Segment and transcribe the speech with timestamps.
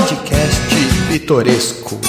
[0.00, 0.72] Podcast
[1.10, 2.00] Pitoresco.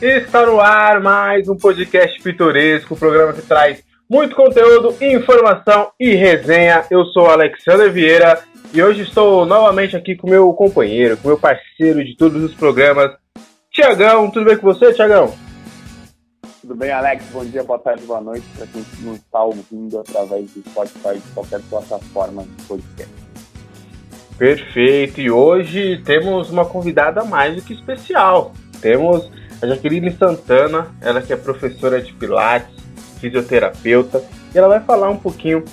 [0.00, 6.14] Está no ar mais um podcast pitoresco, um programa que traz muito conteúdo, informação e
[6.14, 6.84] resenha.
[6.88, 12.04] Eu sou Alexandre Vieira e hoje estou novamente aqui com meu companheiro, com meu parceiro
[12.04, 13.10] de todos os programas,
[13.72, 14.30] Tiagão.
[14.30, 15.34] Tudo bem com você, Tiagão?
[16.62, 17.24] Tudo bem, Alex?
[17.32, 21.32] Bom dia, boa tarde, boa noite para quem nos está ouvindo através do Spotify de
[21.34, 23.12] qualquer plataforma de podcast.
[24.38, 28.52] Perfeito, e hoje temos uma convidada mais do que especial.
[28.80, 29.28] Temos
[29.60, 32.76] a Jaqueline Santana, ela que é professora de Pilates,
[33.18, 34.22] fisioterapeuta,
[34.54, 35.64] e ela vai falar um pouquinho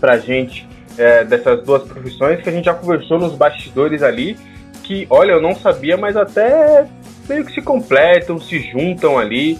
[0.00, 4.38] pra gente é, dessas duas profissões que a gente já conversou nos bastidores ali,
[4.82, 6.88] que, olha, eu não sabia, mas até
[7.28, 9.58] meio que se completam, se juntam ali.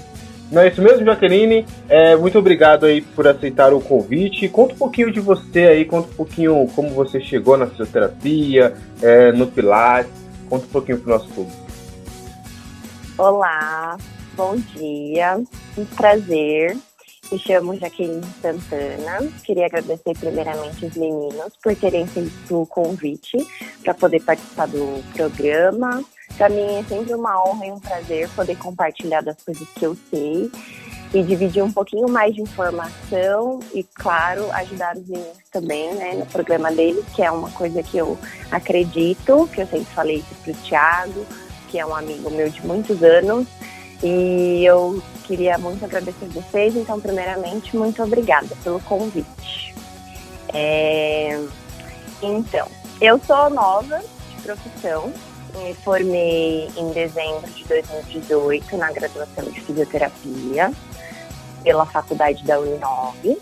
[0.52, 1.64] Não é isso mesmo, Jaqueline?
[1.88, 4.50] É, muito obrigado aí por aceitar o convite.
[4.50, 9.32] Conta um pouquinho de você aí, conta um pouquinho como você chegou na fisioterapia, é,
[9.32, 10.12] no Pilates.
[10.50, 11.56] Conta um pouquinho pro nosso público.
[13.16, 13.96] Olá,
[14.34, 15.40] bom dia,
[15.78, 16.76] um prazer.
[17.30, 19.26] Me chamo Jaqueline Santana.
[19.44, 23.38] Queria agradecer primeiramente os meninos por terem feito o convite
[23.82, 26.04] para poder participar do programa.
[26.36, 29.96] Para mim é sempre uma honra e um prazer poder compartilhar das coisas que eu
[30.10, 30.50] sei
[31.14, 36.26] e dividir um pouquinho mais de informação e, claro, ajudar os meninos também, né, no
[36.26, 38.18] programa deles, que é uma coisa que eu
[38.50, 41.26] acredito, que eu sempre falei isso pro Thiago,
[41.68, 43.46] que é um amigo meu de muitos anos,
[44.02, 49.74] e eu queria muito agradecer vocês, então, primeiramente, muito obrigada pelo convite.
[50.52, 51.38] É...
[52.22, 52.66] Então,
[53.00, 55.12] eu sou nova de profissão,
[55.54, 60.72] me formei em dezembro de 2018 na graduação de fisioterapia
[61.62, 63.38] pela faculdade da Uninove.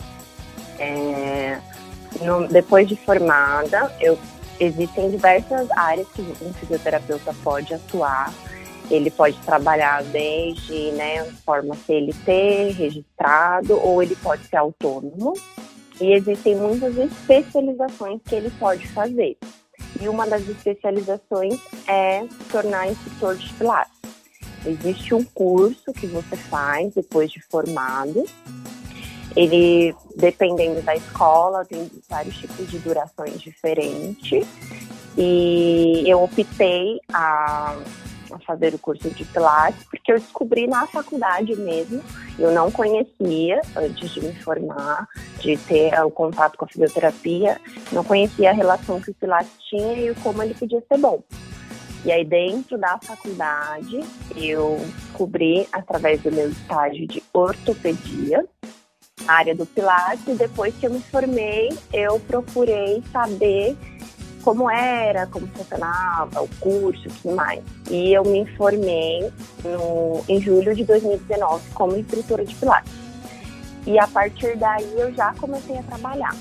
[0.79, 1.59] É,
[2.23, 4.19] no, depois de formada, eu,
[4.59, 8.33] existem diversas áreas que um fisioterapeuta pode atuar.
[8.91, 15.35] Ele pode trabalhar desde né, forma CLT, registrado, ou ele pode ser autônomo.
[16.01, 19.37] E existem muitas especializações que ele pode fazer.
[20.01, 24.01] E uma das especializações é se tornar instrutor de Pilates.
[24.67, 28.25] Existe um curso que você faz depois de formado.
[29.35, 34.47] Ele, dependendo da escola, tem vários tipos de durações diferentes.
[35.17, 37.77] E eu optei a
[38.35, 42.03] a fazer o curso de Pilates, porque eu descobri na faculdade mesmo,
[42.39, 45.09] eu não conhecia antes de me formar,
[45.41, 47.61] de ter o contato com a fisioterapia,
[47.93, 51.23] não conhecia a relação que o Pilates tinha e como ele podia ser bom.
[52.05, 54.01] E aí, dentro da faculdade,
[54.35, 58.47] eu descobri, através do meu estágio de ortopedia,
[59.29, 63.77] a área do Pilates, e depois que eu me formei, eu procurei saber
[64.43, 67.63] como era, como funcionava o curso e tudo mais.
[67.91, 69.31] E eu me formei
[69.65, 72.93] no, em julho de 2019 como instrutora de Pilates.
[73.87, 76.35] E a partir daí eu já comecei a trabalhar.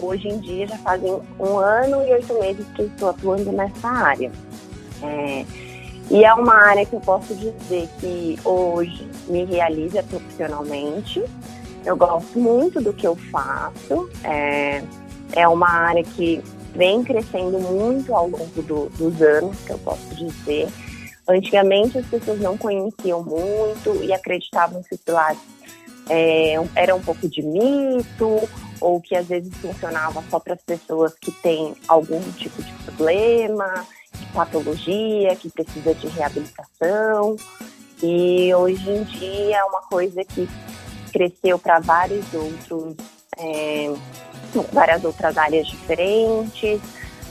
[0.00, 4.30] Hoje em dia já fazem um ano e oito meses que estou atuando nessa área.
[5.02, 5.44] É,
[6.10, 11.22] e é uma área que eu posso dizer que hoje me realiza profissionalmente.
[11.84, 14.10] Eu gosto muito do que eu faço.
[14.24, 14.82] É,
[15.32, 16.42] é uma área que
[16.74, 20.68] vem crescendo muito ao longo do, dos anos, que eu posso dizer.
[21.28, 25.42] Antigamente as pessoas não conheciam muito e acreditavam que o Pilates
[26.08, 28.48] é, era um pouco de mito
[28.80, 33.86] ou que às vezes funcionava só para as pessoas que têm algum tipo de problema,
[34.12, 37.36] de patologia, que precisa de reabilitação.
[38.02, 40.48] E hoje em dia é uma coisa que
[41.12, 42.96] cresceu para vários outros
[43.38, 43.92] é,
[44.72, 46.80] várias outras áreas diferentes.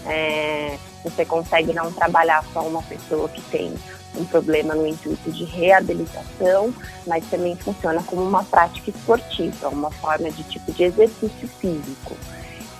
[0.05, 3.73] É, você consegue não trabalhar só uma pessoa que tem
[4.15, 6.73] um problema no intuito de reabilitação,
[7.07, 12.15] mas também funciona como uma prática esportiva, uma forma de tipo de exercício físico,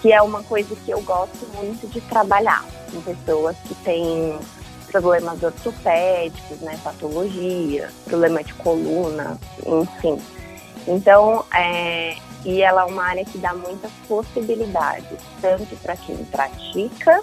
[0.02, 4.38] que é uma coisa que eu gosto muito de trabalhar com pessoas que têm
[4.92, 10.22] problemas ortopédicos, né, patologia, problema de coluna, enfim.
[10.86, 17.22] Então, é, e ela é uma área que dá muitas possibilidades, tanto para quem pratica,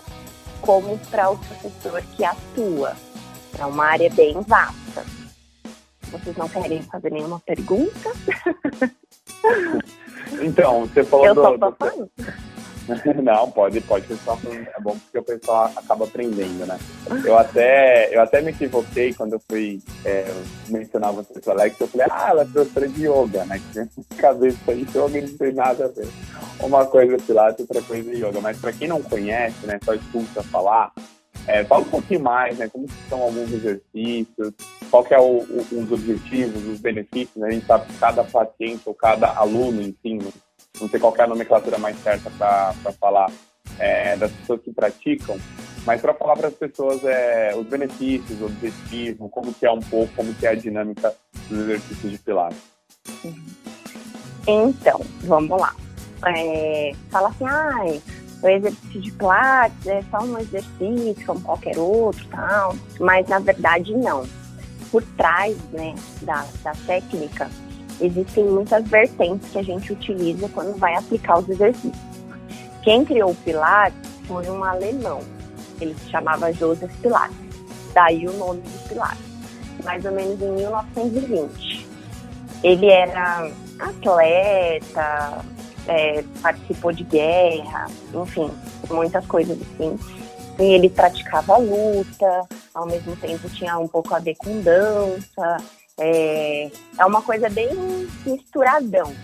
[0.61, 2.97] como para o professor que atua.
[3.59, 5.05] É uma área bem vasta.
[6.11, 8.13] Vocês não querem fazer nenhuma pergunta?
[10.43, 12.11] Então, você falou Eu do, do.
[13.23, 16.79] Não, pode, pode pessoal, é bom porque o pessoal acaba aprendendo, né?
[17.25, 20.27] Eu até, eu até me equivoquei quando eu fui é,
[20.69, 23.61] mencionar você com Alex, eu falei, ah, ela é professora de yoga, né?
[23.73, 26.09] Que cabeça aí, yoga não tem nada a ver.
[26.61, 28.41] Uma coisa é pilates, outra coisa é yoga.
[28.41, 30.93] Mas para quem não conhece, né, só escuta falar,
[31.47, 32.69] é, fala um pouquinho mais, né?
[32.69, 34.53] Como são alguns exercícios,
[34.91, 37.49] qual é o, o, os objetivos, os benefícios, né?
[37.49, 40.19] A gente sabe que cada paciente ou cada aluno, enfim,
[40.81, 43.31] não sei qual é a nomenclatura mais certa para falar
[43.79, 45.39] é, das pessoas que praticam,
[45.85, 49.81] mas para falar para as pessoas é, os benefícios, o objetivo, como que é um
[49.81, 51.15] pouco, como que é a dinâmica
[51.49, 52.59] dos exercícios de Pilates.
[54.47, 55.75] Então, vamos lá.
[56.27, 58.03] É, fala assim, ai,
[58.43, 63.95] o exercício de Pilates é só um exercício como qualquer outro, tal, mas na verdade
[63.95, 64.27] não.
[64.91, 67.51] Por trás né, da, da técnica,
[68.01, 71.97] existem muitas vertentes que a gente utiliza quando vai aplicar os exercícios.
[72.83, 75.21] Quem criou o Pilates foi um alemão.
[75.81, 77.37] Ele se chamava Joseph Pilates.
[77.93, 79.25] Daí o nome do Pilates.
[79.85, 81.87] Mais ou menos em 1920.
[82.63, 85.45] Ele era atleta,
[85.87, 88.51] é, participou de guerra, enfim,
[88.91, 89.99] muitas coisas assim.
[90.59, 95.57] E ele praticava luta, ao mesmo tempo tinha um pouco a ver com dança,
[95.99, 97.69] é, é uma coisa bem
[98.25, 99.15] misturadão.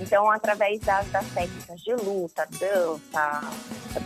[0.00, 3.40] Então, através das, das técnicas de luta, dança,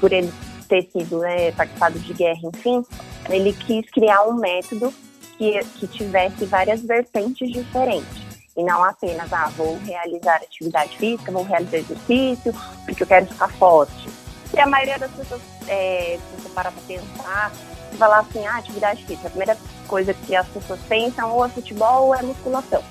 [0.01, 0.33] por ele
[0.69, 2.85] ter sido né, participado de guerra, enfim,
[3.31, 4.93] ele quis criar um método
[5.39, 8.27] que, que tivesse várias vertentes diferentes.
[8.57, 12.55] E não apenas, ah, vou realizar atividade física, vou realizar exercício,
[12.85, 14.09] porque eu quero ficar forte.
[14.55, 17.53] E a maioria das pessoas, é, se você parar para pensar,
[17.97, 19.57] falar assim, ah, atividade física, a primeira
[19.87, 22.83] coisa que as pessoas pensam ou é futebol ou é musculação.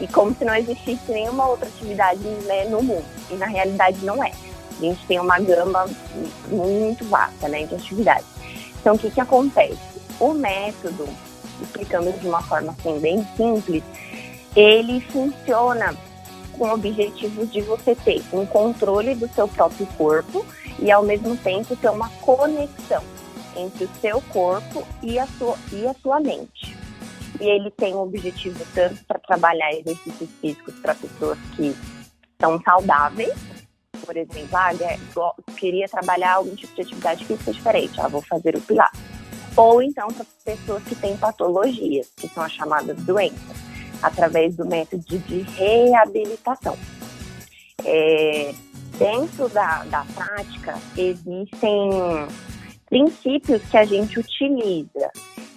[0.00, 3.04] E como se não existisse nenhuma outra atividade né, no mundo.
[3.30, 4.30] E na realidade não é.
[4.78, 5.86] A gente tem uma gama
[6.48, 8.26] muito vasta né, de atividades.
[8.80, 9.78] Então o que, que acontece?
[10.20, 11.08] O método,
[11.60, 13.82] explicando de uma forma assim bem simples,
[14.54, 15.94] ele funciona
[16.56, 20.44] com o objetivo de você ter um controle do seu próprio corpo
[20.78, 23.02] e ao mesmo tempo ter uma conexão
[23.58, 26.76] entre o seu corpo e a sua, e a sua mente.
[27.40, 31.74] E ele tem um objetivo tanto para trabalhar exercícios físicos para pessoas que
[32.40, 33.34] são saudáveis,
[34.04, 38.60] por exemplo, ah, queria trabalhar algum tipo de atividade física diferente, ah, vou fazer o
[38.60, 39.00] pilates.
[39.56, 43.56] Ou então para pessoas que têm patologias, que são as chamadas doenças,
[44.02, 46.78] através do método de reabilitação.
[47.84, 48.54] É,
[48.98, 51.90] dentro da, da prática, existem
[52.88, 55.10] princípios que a gente utiliza,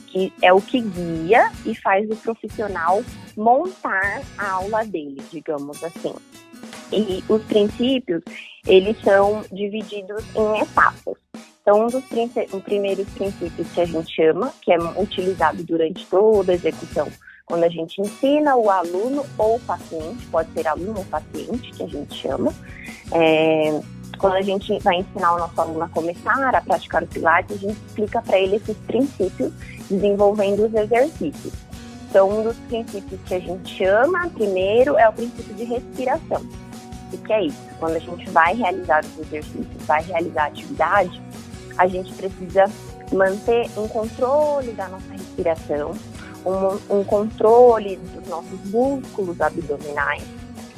[0.07, 3.04] que é o que guia e faz o profissional
[3.36, 6.13] montar a aula dele, digamos assim.
[6.92, 8.22] E os princípios,
[8.68, 11.16] eles são divididos em etapas.
[11.62, 12.04] Então, um dos
[12.63, 17.07] primeiros princípios que a gente chama, que é utilizado durante toda a execução,
[17.45, 21.84] quando a gente ensina o aluno ou o paciente, pode ser aluno ou paciente, que
[21.84, 22.54] a gente chama,
[23.12, 23.80] é,
[24.21, 27.59] quando a gente vai ensinar o nosso aluno a começar a praticar o Pilates, a
[27.59, 29.51] gente explica para ele esses princípios,
[29.89, 31.53] desenvolvendo os exercícios.
[32.07, 36.41] Então, um dos princípios que a gente chama primeiro é o princípio de respiração.
[37.12, 37.57] O que é isso?
[37.79, 41.21] Quando a gente vai realizar os exercícios, vai realizar a atividade,
[41.77, 42.65] a gente precisa
[43.12, 45.94] manter um controle da nossa respiração,
[46.45, 50.24] um, um controle dos nossos músculos abdominais,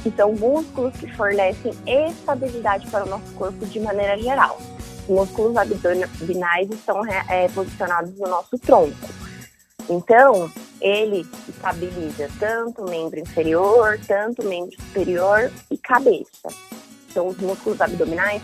[0.04, 4.60] que são músculos que fornecem estabilidade para o nosso corpo de maneira geral.
[5.04, 8.94] Os músculos abdominais estão é, posicionados no nosso tronco.
[9.90, 16.50] Então, ele estabiliza tanto o membro inferior, tanto o membro superior e cabeça.
[17.10, 18.42] Então, os músculos abdominais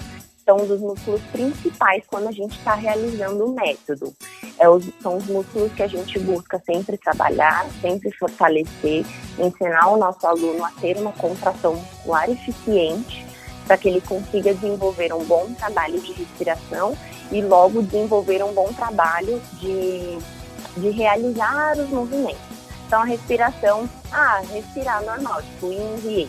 [0.49, 4.11] são dos músculos principais quando a gente está realizando o método.
[4.57, 9.05] É os, são os músculos que a gente busca sempre trabalhar, sempre fortalecer,
[9.37, 13.27] ensinar o nosso aluno a ter uma contração muscular eficiente
[13.67, 16.97] para que ele consiga desenvolver um bom trabalho de respiração
[17.31, 20.17] e logo desenvolver um bom trabalho de,
[20.77, 22.41] de realizar os movimentos.
[22.87, 26.27] Então a respiração, ah, respirar normal, tipo in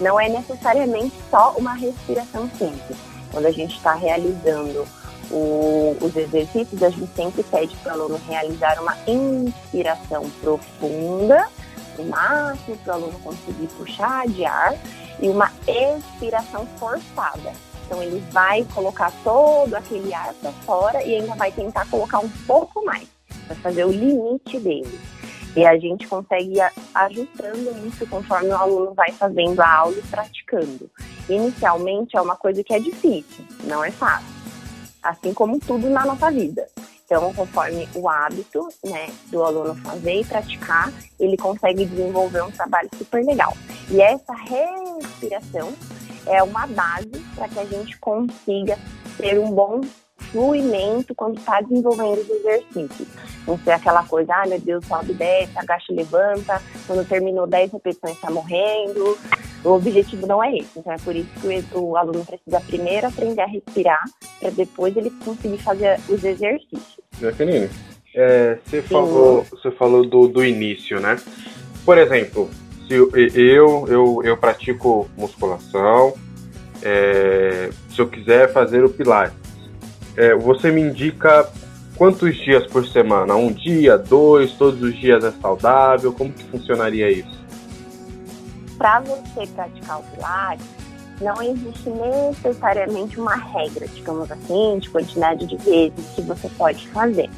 [0.00, 4.86] Não é necessariamente só uma respiração simples quando a gente está realizando
[5.30, 11.48] o, os exercícios, a gente sempre pede para o aluno realizar uma inspiração profunda,
[11.98, 14.74] o máximo para o aluno conseguir puxar de ar,
[15.20, 17.52] e uma expiração forçada.
[17.86, 22.28] Então ele vai colocar todo aquele ar para fora e ainda vai tentar colocar um
[22.46, 23.08] pouco mais,
[23.46, 25.00] para fazer o limite dele.
[25.56, 30.02] E a gente consegue ir ajustando isso conforme o aluno vai fazendo a aula e
[30.02, 30.90] praticando.
[31.28, 34.28] inicialmente é uma coisa que é difícil, não é fácil.
[35.02, 36.66] Assim como tudo na nossa vida.
[37.04, 42.88] Então, conforme o hábito né, do aluno fazer e praticar, ele consegue desenvolver um trabalho
[42.96, 43.52] super legal.
[43.90, 45.72] E essa respiração
[46.26, 48.78] é uma base para que a gente consiga
[49.16, 49.80] ter um bom
[50.30, 53.08] fluimento quando está desenvolvendo os exercícios.
[53.46, 58.14] Não ser aquela coisa, ah, meu Deus, sobe, desce, agacha, levanta, quando terminou 10 repetições
[58.14, 59.18] está morrendo.
[59.64, 60.78] O objetivo não é esse.
[60.78, 64.02] Então é por isso que o, aluno precisa primeiro aprender a respirar,
[64.38, 67.00] para depois ele conseguir fazer os exercícios.
[67.20, 67.68] Jaqueline,
[68.14, 71.16] é, você, falou, você falou do, do início, né?
[71.84, 72.48] Por exemplo,
[72.86, 76.14] se eu, eu, eu, eu pratico musculação,
[76.82, 79.39] é, se eu quiser fazer o Pilates,
[80.20, 81.48] é, você me indica
[81.96, 83.34] quantos dias por semana?
[83.34, 86.12] Um dia, dois, todos os dias é saudável?
[86.12, 87.40] Como que funcionaria isso?
[88.76, 90.66] Para você praticar o Pilates,
[91.22, 97.30] não existe necessariamente uma regra, digamos assim, de quantidade de vezes que você pode fazer.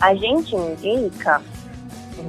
[0.00, 1.42] A gente indica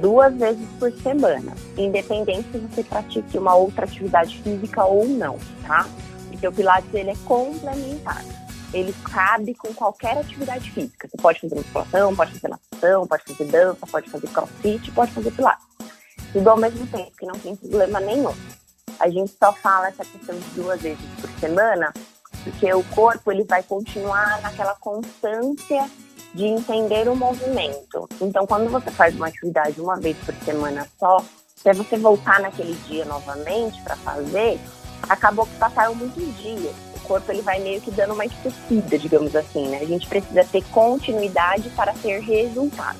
[0.00, 5.86] duas vezes por semana, independente se você pratique uma outra atividade física ou não, tá?
[6.28, 8.24] Porque o Pilates ele é complementar
[8.72, 11.08] ele cabe com qualquer atividade física.
[11.08, 15.30] Você pode fazer musculação, pode fazer natação, pode fazer dança, pode fazer crossfit, pode fazer
[15.30, 15.66] pilates.
[16.32, 18.34] Tudo ao mesmo tempo, que não tem problema nenhum.
[18.98, 21.92] A gente só fala essa questão de duas vezes por semana,
[22.42, 25.90] porque o corpo ele vai continuar naquela constância
[26.34, 28.08] de entender o movimento.
[28.20, 31.18] Então, quando você faz uma atividade uma vez por semana só,
[31.56, 34.58] se você voltar naquele dia novamente para fazer,
[35.08, 39.68] acabou que passaram muitos dias corpo ele vai meio que dando uma esquecida, digamos assim,
[39.68, 39.78] né?
[39.82, 42.98] A gente precisa ter continuidade para ter resultado.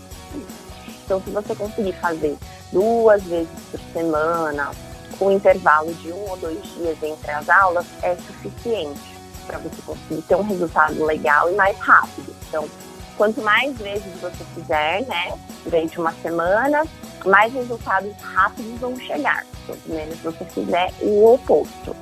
[1.04, 2.36] Então, se você conseguir fazer
[2.72, 4.70] duas vezes por semana,
[5.18, 9.00] com intervalo de um ou dois dias entre as aulas, é suficiente
[9.46, 12.34] para você conseguir ter um resultado legal e mais rápido.
[12.48, 12.68] Então,
[13.16, 16.84] quanto mais vezes você fizer, né, durante uma semana,
[17.24, 19.44] mais resultados rápidos vão chegar.
[19.66, 21.94] Quanto menos você fizer o oposto.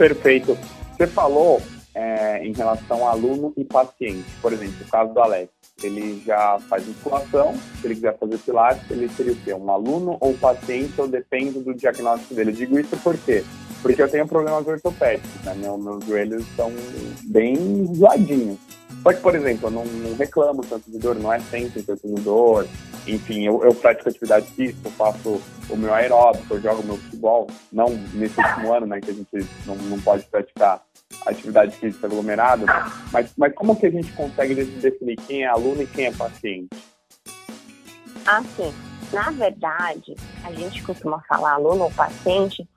[0.00, 0.56] Perfeito.
[0.96, 1.60] Você falou
[1.94, 4.24] é, em relação a aluno e paciente.
[4.40, 5.50] Por exemplo, o caso do Alex.
[5.82, 9.54] Ele já faz musculação, se ele quiser fazer pilates, ele seria o quê?
[9.54, 12.50] Um aluno ou paciente, ou depende do diagnóstico dele?
[12.50, 13.42] Eu digo isso por quê?
[13.80, 15.54] Porque eu tenho problemas ortopédicos, né?
[15.54, 16.70] Meu, meus joelhos são
[17.24, 18.58] bem zoadinhos.
[19.02, 21.90] Só que, por exemplo, eu não, não reclamo tanto de dor, não é sempre que
[21.90, 22.66] eu tenho dor.
[23.06, 25.40] Enfim, eu, eu pratico atividade física, eu faço
[25.70, 27.46] o meu aeróbico, eu jogo meu futebol.
[27.72, 30.82] Não nesse último ano, né, que a gente não, não pode praticar
[31.26, 32.66] atividade física aglomerada.
[33.12, 36.68] Mas, mas como que a gente consegue definir quem é aluno e quem é paciente?
[38.26, 38.72] Assim,
[39.12, 42.68] na verdade, a gente costuma falar aluno ou paciente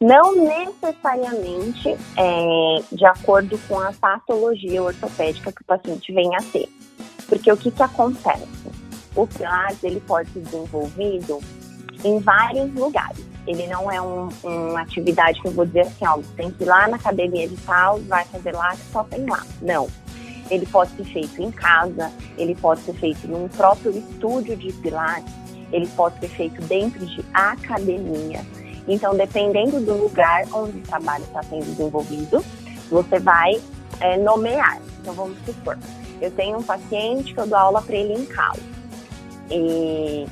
[0.00, 6.68] não necessariamente é, de acordo com a patologia ortopédica que o paciente venha a ter.
[7.28, 8.48] Porque o que, que acontece?
[9.14, 11.38] O Pilates ele pode ser desenvolvido
[12.04, 13.24] em vários lugares.
[13.46, 16.66] Ele não é um, uma atividade que eu vou dizer assim, ó, tem que ir
[16.66, 19.44] lá na academia de tal, vai fazer lá, que só tem lá.
[19.60, 19.88] Não.
[20.50, 25.32] Ele pode ser feito em casa, ele pode ser feito num próprio estúdio de Pilates,
[25.72, 28.40] ele pode ser feito dentro de academia
[28.86, 32.44] então, dependendo do lugar onde o trabalho está sendo desenvolvido,
[32.90, 33.60] você vai
[34.00, 34.80] é, nomear.
[35.00, 35.78] Então, vamos supor,
[36.20, 38.60] eu tenho um paciente que eu dou aula para ele em casa.
[39.50, 40.26] E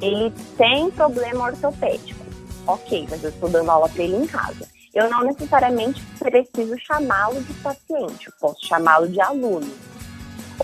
[0.00, 2.24] ele tem problema ortopédico.
[2.66, 4.68] Ok, mas eu estou dando aula para ele em casa.
[4.94, 9.70] Eu não necessariamente preciso chamá-lo de paciente, eu posso chamá-lo de aluno.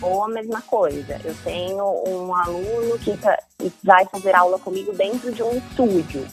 [0.02, 3.38] Ou a mesma coisa, eu tenho um aluno que tá,
[3.82, 6.26] vai fazer aula comigo dentro de um estúdio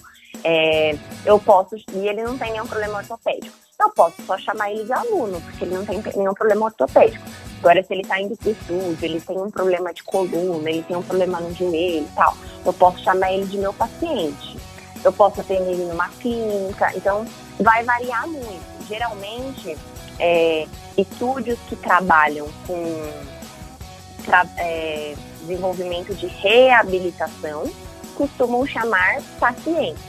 [0.44, 3.56] é, eu posso, e ele não tem nenhum problema ortopédico.
[3.80, 7.24] Eu posso só chamar ele de aluno, porque ele não tem nenhum problema ortopédico.
[7.62, 10.98] Agora, se ele está indo para estúdio, ele tem um problema de coluna, ele tem
[10.98, 14.58] um problema no joelho e tal, eu posso chamar ele de meu paciente.
[15.04, 17.24] Eu posso atender ele numa clínica, então
[17.60, 18.88] vai variar muito.
[18.88, 19.78] Geralmente,
[20.18, 20.66] é,
[20.98, 23.12] estúdios que trabalham com
[24.26, 27.70] tra é, desenvolvimento de reabilitação
[28.16, 30.04] costumam chamar pacientes.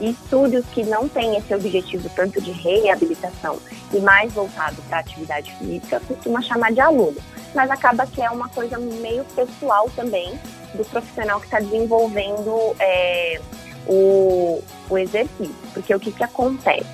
[0.00, 3.58] Estúdios que não têm esse objetivo tanto de reabilitação
[3.92, 7.16] e mais voltado para atividade física, costuma chamar de aluno.
[7.54, 10.38] Mas acaba que é uma coisa meio pessoal também
[10.74, 13.40] do profissional que está desenvolvendo é,
[13.86, 15.54] o, o exercício.
[15.72, 16.86] Porque o que, que acontece?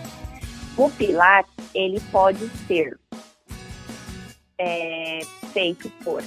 [0.76, 2.98] O Pilates, ele pode ser
[4.58, 5.20] é,
[5.52, 6.22] feito por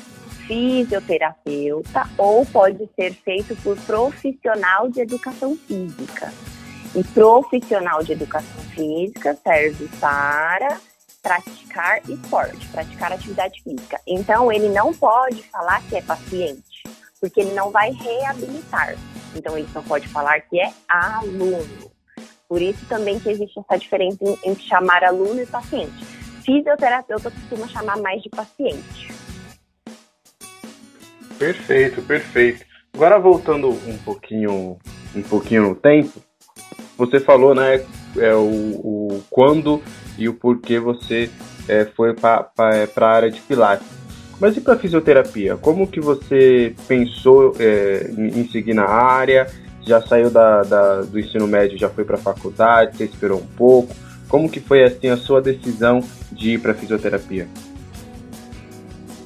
[0.48, 6.32] fisioterapeuta ou pode ser feito por profissional de educação física.
[6.96, 10.80] E profissional de educação física serve para
[11.22, 14.00] praticar esporte, praticar atividade física.
[14.08, 16.84] Então, ele não pode falar que é paciente,
[17.20, 18.96] porque ele não vai reabilitar.
[19.36, 21.92] Então, ele só pode falar que é aluno.
[22.48, 26.06] Por isso também que existe essa diferença entre chamar aluno e paciente.
[26.46, 29.12] Fisioterapeuta costuma chamar mais de paciente.
[31.40, 32.64] Perfeito, perfeito.
[32.94, 34.78] Agora voltando um pouquinho,
[35.16, 36.22] um pouquinho no tempo,
[36.98, 37.84] você falou, né,
[38.18, 39.82] é, o, o quando
[40.18, 41.30] e o porquê você
[41.68, 43.88] é, foi para a área de pilates.
[44.40, 45.56] Mas e para fisioterapia?
[45.58, 49.48] Como que você pensou é, em seguir na área?
[49.82, 52.98] Já saiu da, da do ensino médio, já foi para a faculdade?
[52.98, 53.96] Você esperou um pouco?
[54.28, 57.48] Como que foi assim a sua decisão de ir para fisioterapia?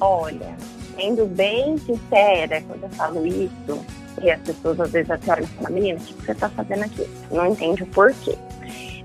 [0.00, 0.54] Olha,
[0.96, 3.84] sendo bem sincera, quando eu falo isso,
[4.22, 6.84] e as pessoas às vezes até olham e falam, menina, o que você está fazendo
[6.84, 7.08] aqui?
[7.30, 8.36] Não entende o porquê.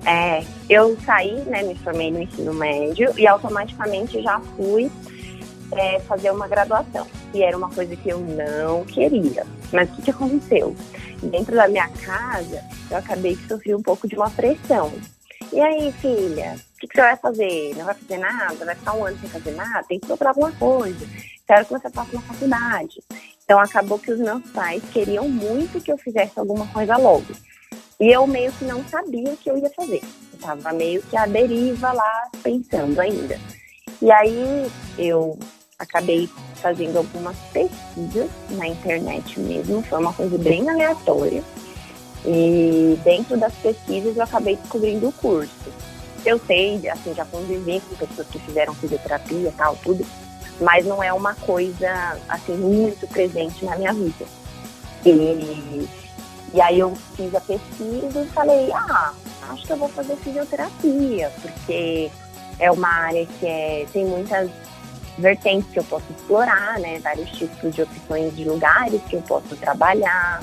[0.06, 4.92] É, eu saí, né, me formei no ensino médio e automaticamente já fui
[5.72, 7.08] é, fazer uma graduação.
[7.34, 9.46] E era uma coisa que eu não queria.
[9.72, 10.76] Mas o que, que aconteceu?
[11.24, 14.92] Dentro da minha casa, eu acabei que sofri um pouco de uma pressão.
[15.52, 17.76] E aí, filha, o que, que, você vai fazer?
[17.76, 18.66] Não vai fazer nada?
[18.66, 19.86] Vai ficar um ano sem fazer nada?
[19.88, 21.06] Tem que procurar alguma coisa.
[21.48, 23.02] Quero que você faça uma faculdade.
[23.46, 27.34] Então, acabou que os meus pais queriam muito que eu fizesse alguma coisa logo.
[28.00, 30.02] E eu meio que não sabia o que eu ia fazer.
[30.34, 33.40] Eu tava meio que à deriva lá, pensando ainda.
[34.02, 35.38] E aí, eu
[35.78, 39.84] acabei fazendo algumas pesquisas na internet mesmo.
[39.84, 41.44] Foi uma coisa bem aleatória.
[42.26, 45.72] E dentro das pesquisas eu acabei descobrindo o curso.
[46.26, 50.04] Eu sei, assim, já convivi com pessoas que fizeram fisioterapia e tal, tudo,
[50.60, 54.26] mas não é uma coisa, assim, muito presente na minha vida.
[55.06, 55.88] E,
[56.54, 59.14] e aí eu fiz a pesquisa e falei, ah,
[59.50, 62.12] acho que eu vou fazer fisioterapia, porque
[62.60, 64.50] é uma área que é, tem muitas
[65.18, 67.00] vertentes que eu posso explorar, né?
[67.00, 70.42] Vários tipos de opções de lugares que eu posso trabalhar.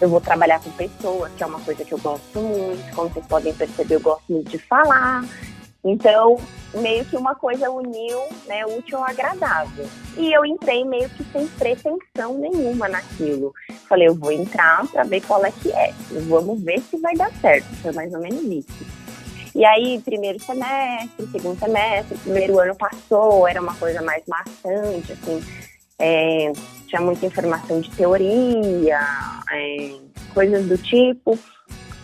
[0.00, 2.94] Eu vou trabalhar com pessoas, que é uma coisa que eu gosto muito.
[2.94, 5.24] Como vocês podem perceber, eu gosto muito de falar.
[5.82, 6.38] Então,
[6.74, 9.86] meio que uma coisa uniu, né, útil ao agradável.
[10.16, 13.54] E eu entrei meio que sem pretensão nenhuma naquilo.
[13.88, 15.92] Falei, eu vou entrar para ver qual é que é.
[16.28, 17.66] Vamos ver se vai dar certo.
[17.76, 19.00] Foi mais ou menos isso.
[19.54, 25.42] E aí, primeiro semestre, segundo semestre, primeiro ano passou, era uma coisa mais maçante, assim,
[25.98, 26.52] é,
[26.86, 29.00] tinha muita informação de teoria,
[29.50, 29.90] é,
[30.32, 31.38] coisas do tipo.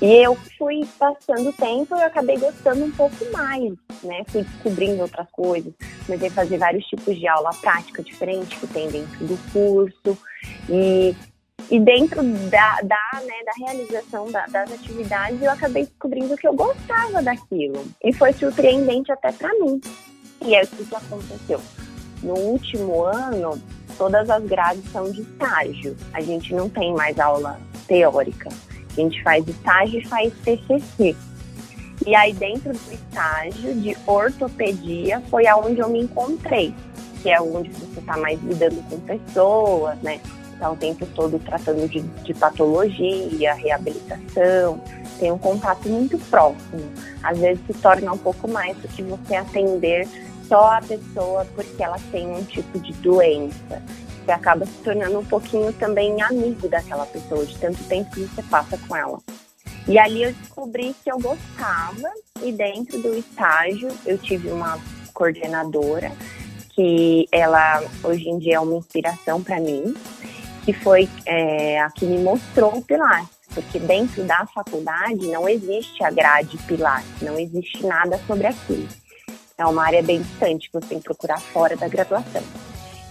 [0.00, 4.22] E eu fui passando o tempo e acabei gostando um pouco mais, né?
[4.28, 5.72] Fui descobrindo outras coisas,
[6.04, 10.18] comecei a fazer vários tipos de aula prática diferente que tem dentro do curso.
[10.68, 11.16] E,
[11.70, 16.52] e dentro da, da, né, da realização da, das atividades, eu acabei descobrindo que eu
[16.52, 17.82] gostava daquilo.
[18.04, 19.80] E foi surpreendente até para mim.
[20.44, 21.60] E é o que aconteceu.
[22.22, 23.60] No último ano,
[23.96, 25.96] todas as grades são de estágio.
[26.12, 28.50] A gente não tem mais aula teórica.
[28.96, 31.16] A gente faz estágio e faz TCC.
[32.06, 36.72] E aí, dentro do estágio de ortopedia, foi aonde eu me encontrei,
[37.22, 40.20] que é onde você está mais lidando com pessoas, né?
[40.52, 44.80] Está o tempo todo tratando de, de patologia, reabilitação,
[45.18, 46.82] tem um contato muito próximo.
[47.22, 50.08] Às vezes se torna um pouco mais do que você atender
[50.48, 53.82] só a pessoa porque ela tem um tipo de doença.
[54.26, 58.42] Você acaba se tornando um pouquinho também amigo daquela pessoa, de tanto tempo que você
[58.42, 59.20] passa com ela.
[59.86, 62.10] E ali eu descobri que eu gostava,
[62.42, 64.80] e dentro do estágio eu tive uma
[65.14, 66.10] coordenadora
[66.70, 69.94] que ela hoje em dia é uma inspiração para mim,
[70.64, 76.02] que foi é, a que me mostrou o Pilates, porque dentro da faculdade não existe
[76.02, 78.88] a grade Pilates, não existe nada sobre aquilo.
[79.56, 82.42] É uma área bem distante que você tem que procurar fora da graduação.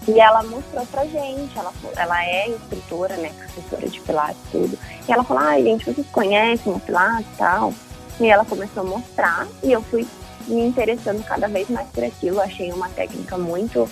[0.08, 4.78] E ela mostrou pra gente, ela, ela é instrutora, né, professora de Pilates tudo.
[5.08, 7.74] E ela falou, ai gente, vocês conhecem o Pilates e tal?
[8.20, 10.08] E ela começou a mostrar e eu fui
[10.48, 12.39] me interessando cada vez mais por aquilo.
[12.39, 13.89] Achei uma técnica muito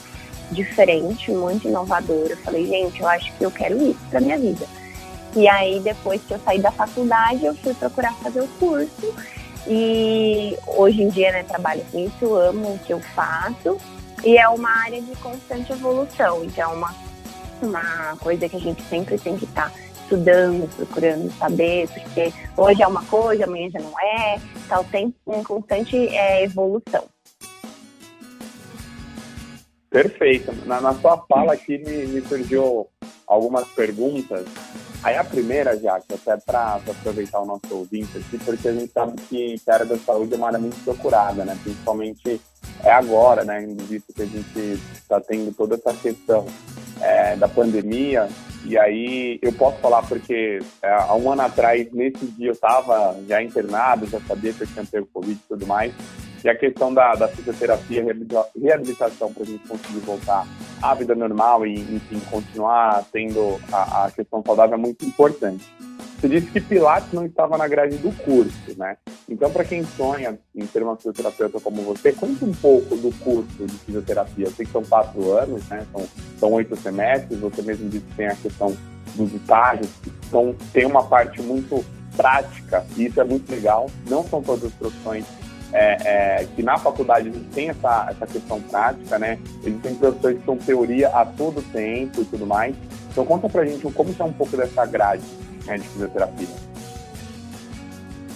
[0.51, 2.33] diferente, muito inovadora.
[2.33, 4.65] Eu falei, gente, eu acho que eu quero isso pra minha vida.
[5.35, 9.13] E aí, depois que eu saí da faculdade, eu fui procurar fazer o curso
[9.67, 13.77] e hoje em dia, né, trabalho com isso, amo o que eu faço.
[14.23, 16.43] E é uma área de constante evolução.
[16.43, 16.95] Então, é uma,
[17.61, 22.83] uma coisa que a gente sempre tem que estar tá estudando, procurando saber, porque hoje
[22.83, 24.39] é uma coisa, amanhã já não é.
[24.55, 27.05] Está o tempo em constante é, evolução.
[29.89, 30.51] Perfeito.
[30.65, 32.87] Na, na sua fala aqui me, me surgiu
[33.27, 34.45] algumas perguntas
[35.03, 39.13] Aí a primeira, Jaque, até para aproveitar o nosso ouvinte aqui, porque a gente sabe
[39.23, 41.57] que, a área da saúde é uma área muito procurada, né?
[41.61, 42.39] Principalmente
[42.81, 43.67] é agora, né?
[43.81, 46.47] Visto que a gente está tendo toda essa questão
[47.01, 48.29] é, da pandemia.
[48.65, 53.19] E aí eu posso falar porque é, há um ano atrás, nesse dia, eu estava
[53.27, 55.93] já internado, já sabia que eu tinha pego Covid e tudo mais.
[56.43, 58.03] E a questão da, da fisioterapia,
[58.61, 60.45] reabilitação para a gente conseguir voltar
[60.81, 65.65] à vida normal e, enfim, continuar tendo a, a questão saudável é muito importante.
[66.19, 68.97] Você disse que Pilates não estava na grade do curso, né?
[69.27, 73.65] Então, para quem sonha em ser uma fisioterapeuta como você, conta um pouco do curso
[73.65, 74.45] de fisioterapia.
[74.45, 75.85] Eu sei que são quatro anos, né?
[75.91, 76.05] São,
[76.39, 77.39] são oito semestres.
[77.39, 78.75] Você mesmo disse que tem a questão
[79.15, 79.89] dos estágios.
[80.27, 83.89] Então, tem uma parte muito prática e isso é muito legal.
[84.09, 85.25] Não são todas as profissões
[85.73, 85.97] é,
[86.41, 89.39] é, que na faculdade a gente tem essa, essa questão prática, né?
[89.63, 92.75] Existem professores que são teoria a todo tempo e tudo mais.
[93.11, 95.23] Então conta pra gente como está um pouco dessa grade
[95.65, 96.47] né, de fisioterapia.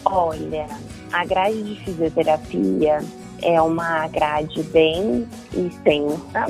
[0.03, 0.67] Olha,
[1.13, 2.99] a grade de fisioterapia
[3.41, 6.47] é uma grade bem extensa,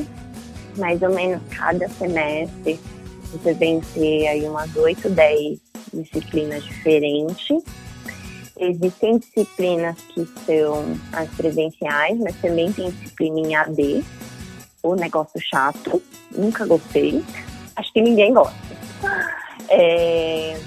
[0.77, 2.79] mais ou menos cada semestre
[3.31, 5.59] você vem ter aí umas 8, 10
[5.93, 7.61] disciplinas diferentes
[8.59, 14.03] Existem disciplinas que são as presenciais, mas também tem disciplina em AD,
[14.83, 16.01] o negócio chato,
[16.35, 17.23] nunca gostei,
[17.75, 18.55] acho que ninguém gosta.
[19.69, 20.57] É,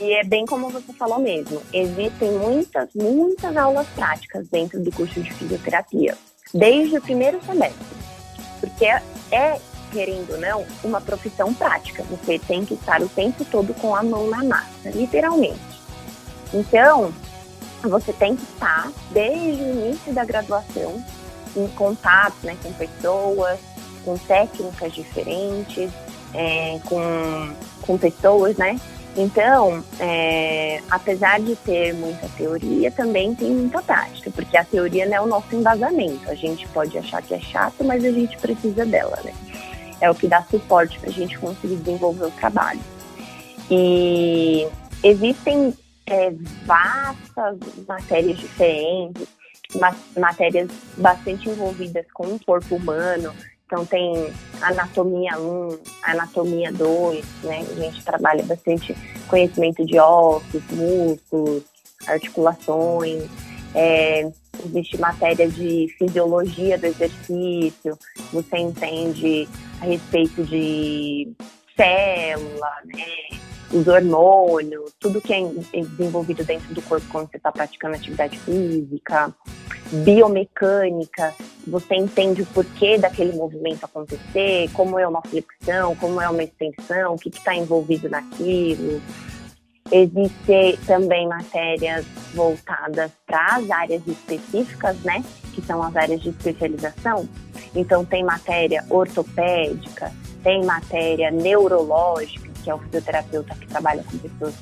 [0.00, 5.20] e é bem como você falou mesmo, existem muitas, muitas aulas práticas dentro do curso
[5.20, 6.16] de fisioterapia,
[6.54, 7.86] desde o primeiro semestre,
[8.60, 9.60] porque é, é
[9.92, 12.02] querendo ou não, uma profissão prática.
[12.04, 15.58] Você tem que estar o tempo todo com a mão na massa, literalmente.
[16.52, 17.12] Então,
[17.82, 21.02] você tem que estar, desde o início da graduação,
[21.56, 23.58] em contato né, com pessoas,
[24.04, 25.90] com técnicas diferentes,
[26.34, 28.78] é, com, com pessoas, né?
[29.16, 35.16] Então, é, apesar de ter muita teoria, também tem muita prática, porque a teoria não
[35.16, 36.28] é o nosso embasamento.
[36.28, 39.32] A gente pode achar que é chato, mas a gente precisa dela, né?
[40.02, 42.80] É o que dá suporte para a gente conseguir desenvolver o trabalho.
[43.70, 44.68] E
[45.02, 45.72] existem
[46.06, 46.32] é,
[46.64, 49.26] vastas matérias diferentes,
[50.16, 53.34] matérias bastante envolvidas com o corpo humano.
[53.66, 57.66] Então tem anatomia 1, anatomia 2, né?
[57.68, 61.64] A gente trabalha bastante conhecimento de ossos, músculos,
[62.06, 63.24] articulações.
[63.74, 64.30] É,
[64.64, 67.98] existe matéria de fisiologia do exercício,
[68.32, 69.48] você entende
[69.82, 71.28] a respeito de
[71.76, 73.38] célula, né?
[73.72, 75.40] Os hormônios, tudo que é,
[75.72, 79.34] desenvolvido dentro do corpo quando você está praticando atividade física,
[80.04, 81.34] biomecânica,
[81.66, 87.14] você entende o porquê daquele movimento acontecer, como é uma flexão, como é uma extensão,
[87.14, 89.00] o que está envolvido naquilo.
[89.90, 95.24] Existem também matérias voltadas para as áreas específicas, né?
[95.54, 97.28] Que são as áreas de especialização.
[97.74, 104.54] Então, tem matéria ortopédica, tem matéria neurológica, que é o fisioterapeuta que trabalha com pessoas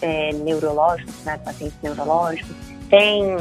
[0.00, 2.54] é, neurológicas, né, pacientes neurológicos.
[2.88, 3.36] Tem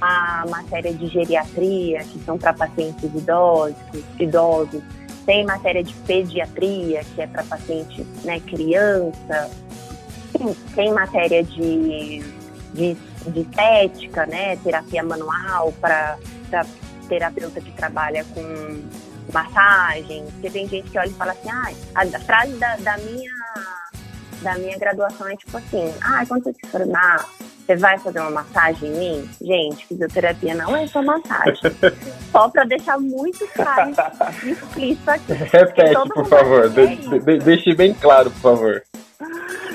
[0.00, 3.76] a matéria de geriatria, que são para pacientes idosos,
[4.18, 4.82] idosos.
[5.26, 9.50] Tem matéria de pediatria, que é para pacientes, né, criança.
[10.32, 12.22] Tem, tem matéria de,
[12.72, 16.16] de, de estética, né, terapia manual para
[17.10, 18.40] terapeuta que trabalha com
[19.32, 23.32] massagem, porque tem gente que olha e fala assim, ah, a frase da, da minha
[24.42, 27.28] da minha graduação é tipo assim, ah, quando você se formar,
[27.68, 29.30] você vai fazer uma massagem em mim?
[29.42, 31.60] Gente, fisioterapia não é só massagem.
[32.30, 33.92] só para deixar muito claro
[34.44, 35.32] explícito aqui.
[35.32, 36.70] Repete, por favor.
[36.70, 38.82] De, de, deixe bem claro, por favor.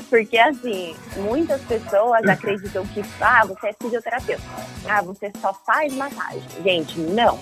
[0.09, 4.43] Porque, assim, muitas pessoas acreditam que, ah, você é fisioterapeuta.
[4.87, 6.41] Ah, você só faz massagem.
[6.63, 7.37] Gente, não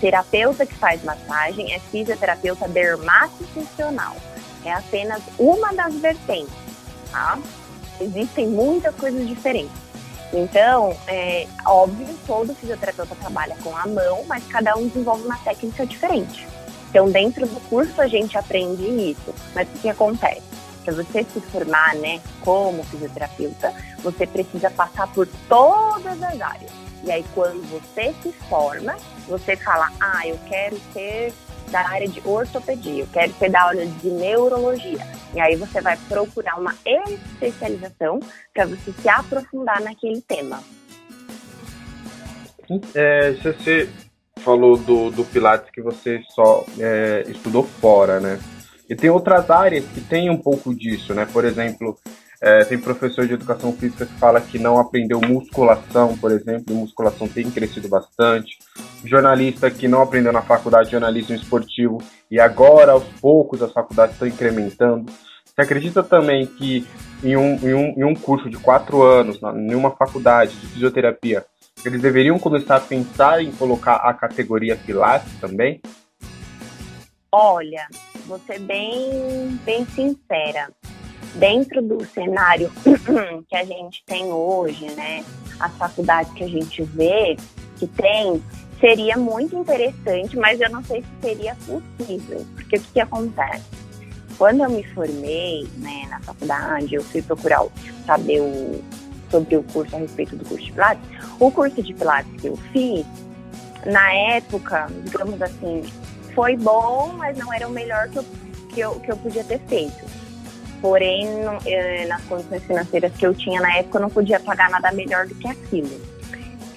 [0.00, 4.16] terapeuta que faz massagem é fisioterapeuta dermatofuncional.
[4.64, 6.54] É apenas uma das vertentes,
[7.10, 7.38] tá?
[8.00, 9.86] Existem muitas coisas diferentes.
[10.32, 15.86] Então, é óbvio, todo fisioterapeuta trabalha com a mão, mas cada um desenvolve uma técnica
[15.86, 16.46] diferente.
[16.90, 19.34] Então, dentro do curso a gente aprende isso.
[19.54, 20.42] Mas o que acontece?
[20.84, 23.72] Para você se formar, né, como fisioterapeuta,
[24.02, 28.96] você precisa passar por todas as áreas e aí, quando você se forma,
[29.28, 31.32] você fala: ah, eu quero ser
[31.70, 35.06] da área de ortopedia, eu quero ser da área de neurologia.
[35.34, 38.20] E aí você vai procurar uma especialização
[38.54, 40.62] para você se aprofundar naquele tema.
[42.94, 43.88] É, você
[44.38, 48.40] falou do, do Pilates que você só é, estudou fora, né?
[48.88, 51.26] E tem outras áreas que tem um pouco disso, né?
[51.26, 51.98] Por exemplo,
[52.46, 56.74] é, tem professor de educação física que fala que não aprendeu musculação, por exemplo, e
[56.74, 58.58] musculação tem crescido bastante.
[59.04, 61.98] Jornalista que não aprendeu na faculdade de jornalismo esportivo
[62.30, 65.10] e agora, aos poucos, as faculdades estão incrementando.
[65.44, 66.86] Você acredita também que
[67.24, 71.44] em um, em um, em um curso de quatro anos, em uma faculdade de fisioterapia,
[71.84, 75.80] eles deveriam começar a pensar em colocar a categoria Pilates também?
[77.32, 77.88] Olha,
[78.24, 80.68] vou ser bem, bem sincera.
[81.34, 82.72] Dentro do cenário
[83.48, 85.24] que a gente tem hoje, né,
[85.60, 87.36] as faculdades que a gente vê
[87.76, 88.42] que tem,
[88.80, 92.46] seria muito interessante, mas eu não sei se seria possível.
[92.54, 93.64] Porque o que, que acontece?
[94.38, 97.66] Quando eu me formei né, na faculdade, eu fui procurar
[98.04, 98.82] saber o,
[99.30, 101.04] sobre o curso a respeito do curso de Pilates.
[101.40, 103.06] O curso de Pilates que eu fiz,
[103.86, 105.82] na época, digamos assim,
[106.34, 108.24] foi bom, mas não era o melhor que eu,
[108.74, 110.04] que eu, que eu podia ter feito.
[110.86, 111.26] Porém,
[111.66, 115.26] eh, nas condições financeiras que eu tinha na época, eu não podia pagar nada melhor
[115.26, 116.00] do que aquilo.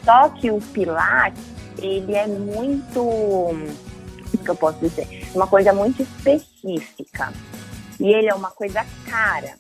[0.03, 1.43] Só que o Pilates,
[1.77, 3.01] ele é muito.
[3.01, 5.27] O que eu posso dizer?
[5.35, 7.31] Uma coisa muito específica.
[7.99, 9.53] E ele é uma coisa cara.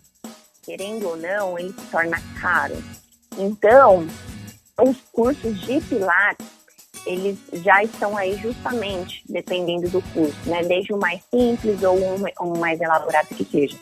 [0.63, 2.75] Querendo ou não, ele se torna caro.
[3.37, 4.07] Então,
[4.81, 6.47] os cursos de Pilates
[7.05, 10.63] eles já estão aí justamente dependendo do curso, né?
[10.63, 13.77] Desde o mais simples ou um, um mais elaborado que seja.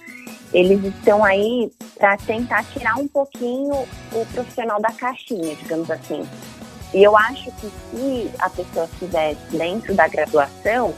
[0.54, 3.74] Eles estão aí para tentar tirar um pouquinho
[4.12, 6.28] o profissional da caixinha, digamos assim.
[6.94, 10.94] E eu acho que se a pessoa fizesse dentro da graduação,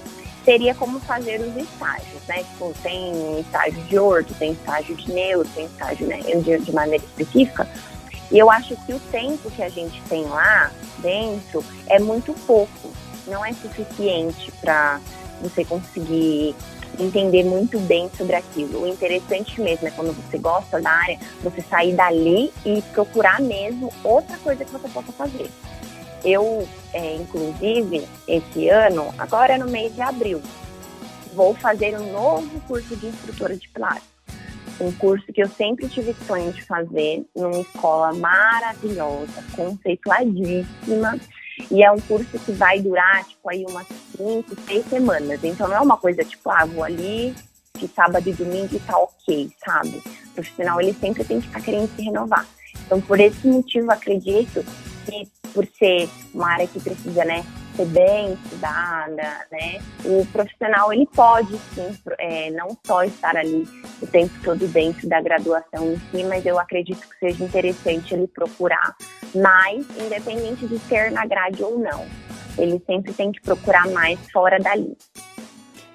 [0.46, 2.44] teria como fazer os estágios, né?
[2.44, 7.04] Tipo, tem estágio de orto, tem estágio de neuro, tem estágio né, de, de maneira
[7.04, 7.68] específica,
[8.32, 12.92] e eu acho que o tempo que a gente tem lá dentro é muito pouco,
[13.26, 15.00] não é suficiente para
[15.42, 16.56] você conseguir
[17.00, 18.84] entender muito bem sobre aquilo.
[18.84, 23.92] O interessante mesmo é quando você gosta da área, você sair dali e procurar mesmo
[24.04, 25.50] outra coisa que você possa fazer.
[26.24, 30.42] Eu, é, inclusive, esse ano, agora no mês de abril,
[31.34, 34.20] vou fazer um novo curso de instrutora de Pilates
[34.80, 41.20] um curso que eu sempre tive sonho de fazer numa escola maravilhosa, conceituadíssima.
[41.72, 45.44] E é um curso que vai durar, tipo, aí umas cinco, seis semanas.
[45.44, 47.36] Então não é uma coisa tipo, ah, vou ali
[47.78, 50.02] de sábado e domingo e tá ok, sabe?
[50.32, 52.46] O profissional, ele sempre tem que estar querendo se renovar.
[52.86, 54.66] Então, por esse motivo, acredito
[55.06, 57.46] que por ser uma área que precisa, né,
[57.80, 59.80] ser bem estudada, né?
[60.04, 63.66] O profissional ele pode sim, é, não só estar ali
[64.02, 68.28] o tempo todo dentro da graduação em si, mas eu acredito que seja interessante ele
[68.28, 68.96] procurar
[69.34, 72.06] mais, independente de ser na grade ou não.
[72.58, 74.98] Ele sempre tem que procurar mais fora dali.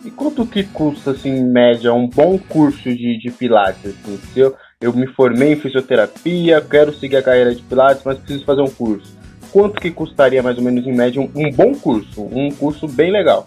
[0.03, 3.87] E quanto que custa, assim, em média, um bom curso de, de Pilates?
[3.87, 4.19] Assim?
[4.33, 8.45] Se eu, eu me formei em fisioterapia, quero seguir a carreira de Pilates, mas preciso
[8.45, 9.24] fazer um curso
[9.55, 13.13] quanto que custaria mais ou menos em média um, um bom curso, um curso bem
[13.13, 13.47] legal?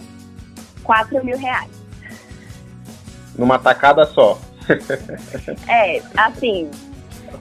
[0.85, 1.69] 4 mil reais.
[3.37, 4.39] Numa tacada só.
[5.67, 6.71] é, assim,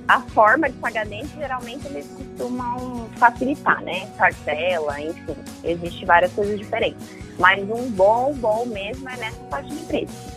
[0.09, 4.09] a forma de pagamento geralmente eles costumam facilitar, né?
[4.19, 7.07] Parcela, enfim, existe várias coisas diferentes.
[7.39, 10.37] Mas um bom, bom mesmo é nessa faixa de preço.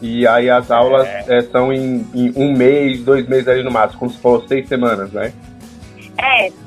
[0.00, 1.38] E aí as aulas é.
[1.38, 4.68] É, são em, em, um mês, dois meses ali no máximo, como se fosse seis
[4.68, 5.32] semanas, né?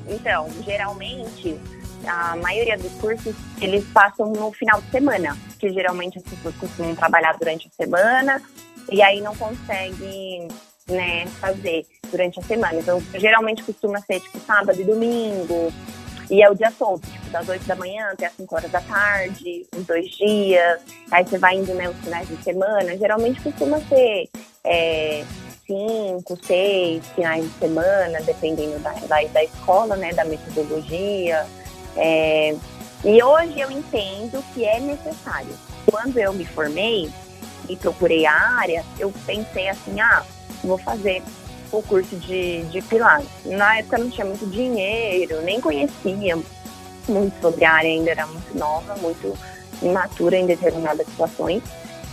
[0.10, 1.60] Então, geralmente
[2.06, 6.96] a maioria dos cursos eles passam no final de semana, que geralmente as pessoas costumam
[6.96, 8.42] trabalhar durante a semana
[8.92, 10.48] e aí não conseguem
[10.88, 12.76] né, fazer durante a semana.
[12.76, 15.74] Então, geralmente costuma ser tipo sábado e domingo,
[16.30, 18.82] e é o dia todo, tipo, das 8 da manhã até as 5 horas da
[18.82, 20.82] tarde, os dois dias.
[21.10, 22.98] Aí você vai indo, né, os finais de semana.
[22.98, 24.30] Geralmente costuma ser
[24.64, 25.24] é,
[25.68, 31.46] cinco, seis finais de semana, dependendo da, da, da escola, né, da metodologia.
[31.96, 32.56] É,
[33.04, 35.54] e hoje eu entendo que é necessário.
[35.92, 37.12] Quando eu me formei
[37.70, 40.24] e procurei a área, eu pensei assim, ah,
[40.64, 41.22] vou fazer
[41.72, 43.30] o curso de, de Pilates.
[43.46, 46.38] Na época não tinha muito dinheiro, nem conhecia
[47.08, 49.38] muito sobre a área, ainda era muito nova, muito
[49.82, 51.62] imatura em determinadas situações.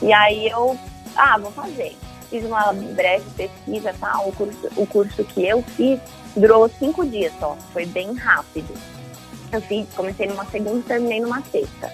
[0.02, 0.76] E aí eu,
[1.16, 1.96] ah, vou fazer
[2.34, 4.20] fiz uma breve pesquisa, tá?
[4.26, 6.00] O curso, o curso que eu fiz
[6.34, 8.74] durou cinco dias só, foi bem rápido.
[9.52, 11.92] Eu fiz, comecei numa segunda e terminei numa sexta.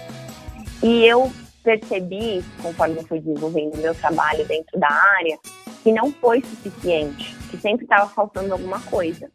[0.81, 1.31] E eu
[1.63, 5.37] percebi, conforme eu fui desenvolvendo meu trabalho dentro da área,
[5.83, 9.29] que não foi suficiente, que sempre estava faltando alguma coisa.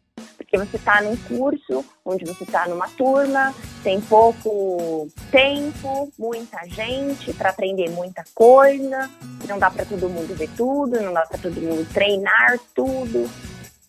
[0.49, 7.33] Porque você está num curso onde você está numa turma, tem pouco tempo, muita gente
[7.33, 9.09] para aprender muita coisa,
[9.45, 13.29] não dá para todo mundo ver tudo, não dá para todo mundo treinar tudo.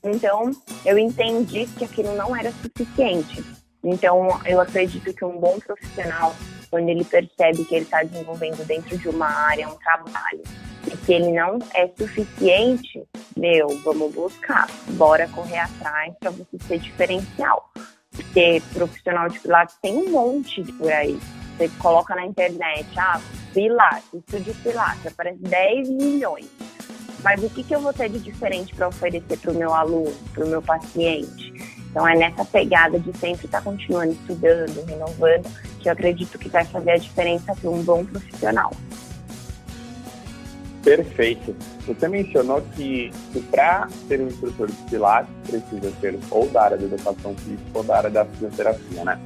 [0.02, 0.50] Então,
[0.84, 3.44] eu entendi que aquilo não era suficiente.
[3.90, 6.36] Então, eu acredito que um bom profissional,
[6.70, 10.42] quando ele percebe que ele está desenvolvendo dentro de uma área, um trabalho,
[10.86, 13.02] e que ele não é suficiente,
[13.34, 17.72] meu, vamos buscar, bora correr atrás para você ser diferencial.
[18.14, 21.18] Porque profissional de Pilates tem um monte por aí.
[21.56, 23.18] Você coloca na internet, ah,
[23.54, 26.46] Pilates, estude Pilates, aparece 10 milhões.
[27.24, 30.14] Mas o que, que eu vou ter de diferente para oferecer para o meu aluno,
[30.34, 31.77] para o meu paciente?
[31.98, 36.48] Então é nessa pegada de sempre estar tá continuando estudando, renovando, que eu acredito que
[36.48, 38.70] vai fazer a diferença para um bom profissional.
[40.84, 41.56] Perfeito.
[41.88, 46.76] Você mencionou que, que para ser um instrutor de Pilates precisa ser ou da área
[46.76, 49.20] da educação física ou da área da fisioterapia, né?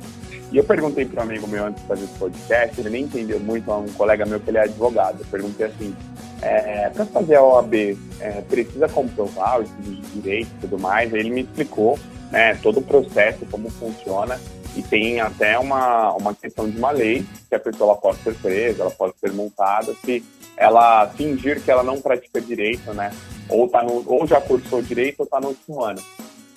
[0.50, 3.38] E eu perguntei para um amigo meu antes de fazer esse podcast, ele nem entendeu
[3.38, 5.20] muito, é um colega meu que ele é advogado.
[5.20, 5.94] Eu perguntei assim,
[6.40, 7.74] é, para fazer a OAB,
[8.18, 11.12] é, precisa comprovar o estudo de direito e tudo mais?
[11.12, 11.98] Aí ele me explicou
[12.32, 14.40] né, todo o processo, como funciona,
[14.74, 18.82] e tem até uma, uma questão de uma lei que a pessoa pode ser presa,
[18.82, 20.24] ela pode ser multada se
[20.56, 23.12] ela fingir que ela não pratica direito, né?
[23.48, 26.02] Ou, tá no, ou já cursou direito ou está no último ano.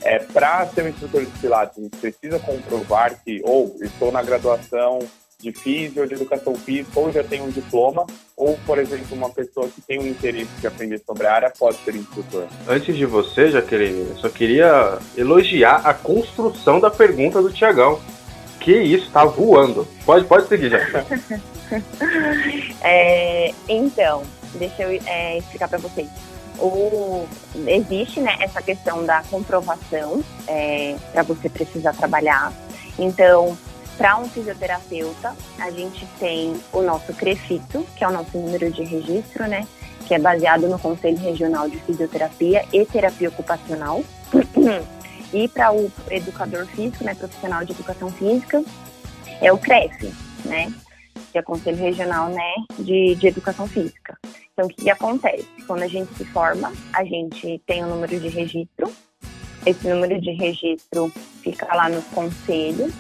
[0.01, 4.21] É, Para ser um instrutor de Pilates, a gente precisa comprovar que ou estou na
[4.21, 4.99] graduação
[5.39, 9.29] de físico ou de educação física, ou já tem um diploma, ou, por exemplo, uma
[9.29, 12.47] pessoa que tem um interesse de aprender sobre a área pode ser instrutor.
[12.67, 17.99] Antes de você, Jaqueline, eu só queria elogiar a construção da pergunta do Tiagão.
[18.59, 19.87] Que isso, tá voando.
[20.05, 21.43] Pode, pode seguir, Jaqueline.
[22.81, 24.23] é, então,
[24.55, 26.09] deixa eu é, explicar para vocês.
[26.57, 27.27] O,
[27.67, 32.53] existe né, essa questão da comprovação é, para você precisar trabalhar.
[32.97, 33.57] Então,
[33.97, 38.83] para um fisioterapeuta, a gente tem o nosso CREFITO, que é o nosso número de
[38.83, 39.65] registro, né?
[40.07, 44.03] Que é baseado no Conselho Regional de Fisioterapia e Terapia Ocupacional.
[45.33, 48.63] e para o educador físico, né, profissional de educação física,
[49.41, 50.73] é o CREF, né?
[51.31, 54.17] Que é o Conselho Regional, né, de, de Educação Física.
[54.53, 55.47] Então, o que, acontece?
[55.67, 58.89] Quando a gente se forma, a gente tem o um número de registro.
[59.65, 62.93] Esse número de registro fica lá nos conselhos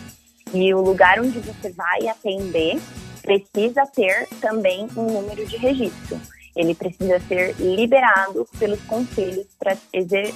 [0.53, 2.79] e o lugar onde você vai atender
[3.21, 6.19] precisa ter também um número de registro.
[6.55, 9.75] Ele precisa ser liberado pelos conselhos para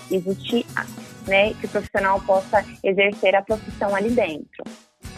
[0.08, 0.66] existir,
[1.28, 4.64] né, que o profissional possa exercer a profissão ali dentro.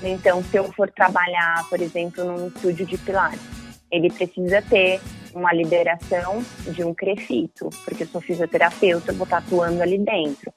[0.04, 3.40] Então, se eu for trabalhar, por exemplo, num estúdio de pilates,
[3.92, 5.02] ele precisa ter
[5.34, 10.52] uma liberação de um crefito, porque eu sou fisioterapeuta, eu vou estar atuando ali dentro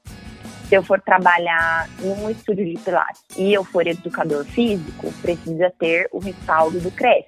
[0.68, 6.08] se eu for trabalhar num estúdio de Pilates e eu for educador físico, precisa ter
[6.10, 7.26] o respaldo do CREF,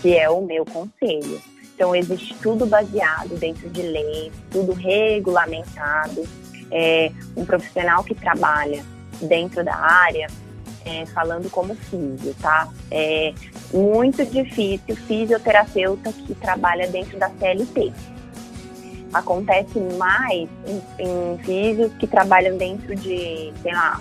[0.00, 1.40] que é o meu conselho.
[1.74, 6.26] Então, existe tudo baseado dentro de lei, tudo regulamentado.
[6.70, 8.84] É, um profissional que trabalha
[9.22, 10.28] dentro da área,
[10.84, 12.68] é, falando como físio, tá?
[12.90, 13.32] É
[13.72, 17.92] muito difícil fisioterapeuta que trabalha dentro da CLT
[19.12, 24.00] acontece mais em, em físicos que trabalham dentro de, sei lá,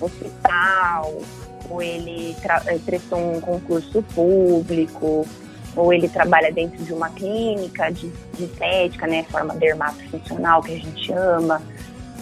[0.00, 1.20] hospital,
[1.68, 5.26] ou ele eh, prestou um concurso público,
[5.74, 10.78] ou ele trabalha dentro de uma clínica de, de estética, né, forma dermatofuncional que a
[10.78, 11.60] gente chama.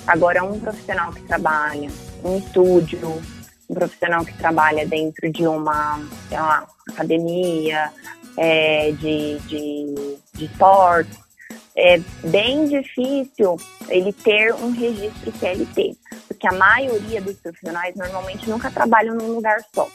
[0.06, 1.90] Agora, um profissional que trabalha
[2.24, 3.22] um estúdio,
[3.68, 7.92] um profissional que trabalha dentro de uma, sei lá, academia
[8.36, 11.23] é, de, de, de esportes,
[11.76, 13.56] é bem difícil
[13.88, 15.96] ele ter um registro CLT,
[16.28, 19.88] porque a maioria dos profissionais normalmente nunca trabalham num lugar só.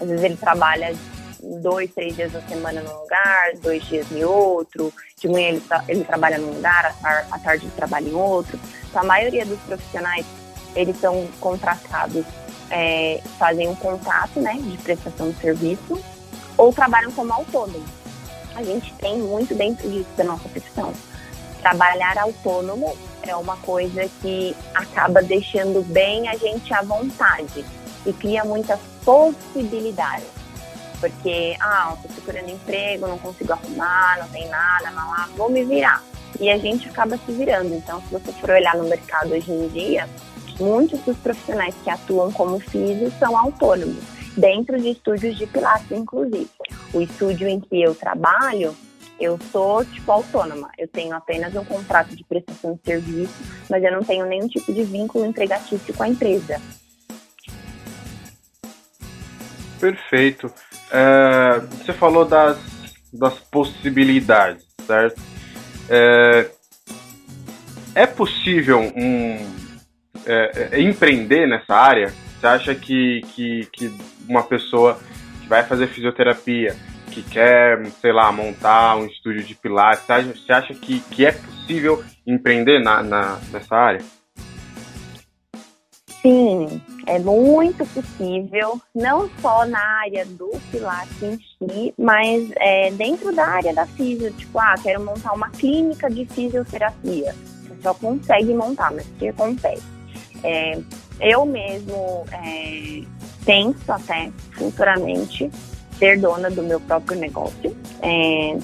[0.00, 0.94] Às vezes ele trabalha
[1.60, 6.04] dois, três dias na semana num lugar, dois dias em outro, de manhã ele, ele
[6.04, 8.58] trabalha num lugar, à tarde ele trabalha em outro.
[8.88, 10.24] Então a maioria dos profissionais,
[10.76, 12.24] eles são contratados,
[12.70, 16.00] é, fazem um contrato né, de prestação de serviço
[16.56, 17.97] ou trabalham como autônomo
[18.58, 20.92] a gente tem muito dentro disso da nossa profissão.
[21.60, 27.64] Trabalhar autônomo é uma coisa que acaba deixando bem a gente à vontade
[28.04, 30.26] e cria muitas possibilidades.
[30.98, 35.62] Porque, ah, estou procurando emprego, não consigo arrumar, não tem nada, não lá, vou me
[35.62, 36.02] virar.
[36.40, 37.72] E a gente acaba se virando.
[37.72, 40.08] Então, se você for olhar no mercado hoje em dia,
[40.58, 46.48] muitos dos profissionais que atuam como físicos são autônomos dentro de estúdios de Pilates, inclusive.
[46.92, 48.74] O estúdio em que eu trabalho,
[49.20, 50.70] eu sou tipo autônoma.
[50.78, 53.34] Eu tenho apenas um contrato de prestação de serviço,
[53.68, 56.60] mas eu não tenho nenhum tipo de vínculo empregatício com a empresa.
[59.80, 60.52] Perfeito.
[60.90, 62.58] É, você falou das,
[63.12, 65.20] das possibilidades, certo?
[65.88, 66.50] É,
[67.94, 69.36] é possível um,
[70.26, 72.12] é, é, empreender nessa área?
[72.38, 73.92] Você acha que, que, que
[74.28, 74.98] uma pessoa
[75.42, 76.76] que vai fazer fisioterapia,
[77.10, 82.04] que quer, sei lá, montar um estúdio de pilates, você acha que, que é possível
[82.26, 84.00] empreender na, na, nessa área?
[86.22, 93.32] Sim, é muito possível, não só na área do Pilates em si, mas é, dentro
[93.32, 94.32] da área da fisio.
[94.32, 97.34] Tipo, ah, quero montar uma clínica de fisioterapia.
[97.62, 99.82] Você só consegue montar, mas o que acontece?
[100.42, 100.78] É,
[101.20, 103.02] eu mesmo é,
[103.44, 105.50] penso até futuramente
[105.98, 107.76] ser dona do meu próprio negócio.
[108.02, 108.56] É,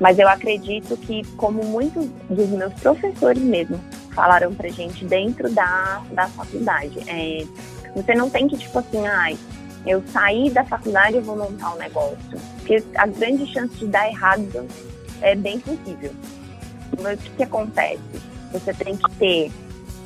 [0.00, 3.80] mas eu acredito que, como muitos dos meus professores mesmo
[4.12, 6.98] falaram pra gente dentro da, da faculdade.
[7.08, 7.44] É,
[7.94, 9.36] você não tem que, tipo assim, ai,
[9.86, 12.18] eu saí da faculdade e vou montar um negócio.
[12.56, 14.66] Porque a grande chance de dar errado
[15.20, 16.12] é bem possível.
[17.00, 18.02] Mas o que, que acontece?
[18.52, 19.52] Você tem que ter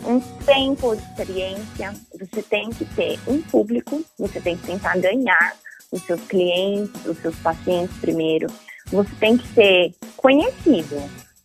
[0.05, 5.55] um tempo de experiência, você tem que ter um público, você tem que tentar ganhar
[5.91, 8.49] os seus clientes, os seus pacientes primeiro.
[8.87, 11.03] Você tem que ser conhecido.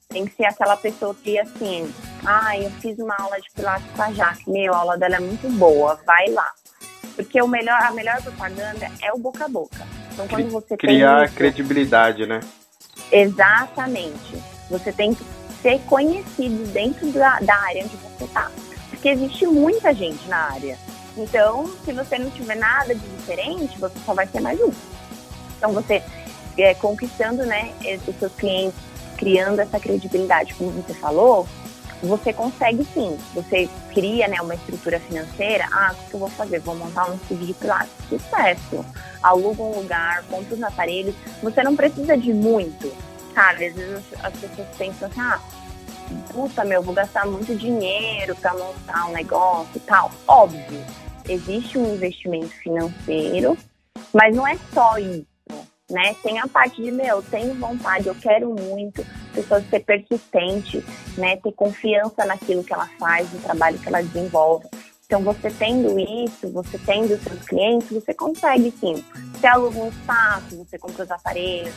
[0.10, 1.94] Tem que ser aquela pessoa que, assim,
[2.26, 5.20] ah, eu fiz uma aula de pilates com a Jaque, meu, a aula dela é
[5.20, 6.50] muito boa, vai lá.
[7.16, 9.86] Porque o melhor, a melhor propaganda é o boca a boca.
[10.14, 12.40] Então, quando você Criar tem credibilidade, né?
[13.12, 14.42] Exatamente.
[14.70, 15.24] Você tem que
[15.68, 18.50] ser conhecido dentro da, da área onde você está.
[18.90, 20.78] Porque existe muita gente na área.
[21.18, 24.72] Então, se você não tiver nada de diferente, você só vai ser mais um.
[25.58, 26.02] Então, você
[26.58, 27.74] é, conquistando né,
[28.08, 28.80] os seus clientes,
[29.18, 31.46] criando essa credibilidade, como você falou,
[32.02, 33.18] você consegue sim.
[33.34, 35.68] Você cria né, uma estrutura financeira.
[35.70, 36.60] Ah, o que eu vou fazer?
[36.62, 37.92] Vou montar um estúdio de pilates.
[38.08, 38.86] Sucesso.
[39.22, 41.16] Aluga um lugar, compra os aparelhos.
[41.44, 42.90] Você não precisa de muito,
[43.34, 43.66] sabe?
[43.66, 45.40] Às vezes as pessoas pensam assim, ah,
[46.32, 50.12] puta, meu, vou gastar muito dinheiro para montar um negócio e tal.
[50.28, 50.86] Óbvio,
[51.28, 53.58] existe um investimento financeiro,
[54.14, 55.26] mas não é só isso
[55.90, 56.16] né?
[56.22, 60.84] Tem a parte de, meu, tenho vontade, eu quero muito, pessoa ser persistente,
[61.18, 61.38] né?
[61.38, 64.68] Ter confiança naquilo que ela faz, no trabalho que ela desenvolve.
[65.08, 69.02] Então, você tendo isso, você tendo seus clientes, você consegue sim.
[69.34, 71.74] Você aluga um espaço, você compra os aparelhos,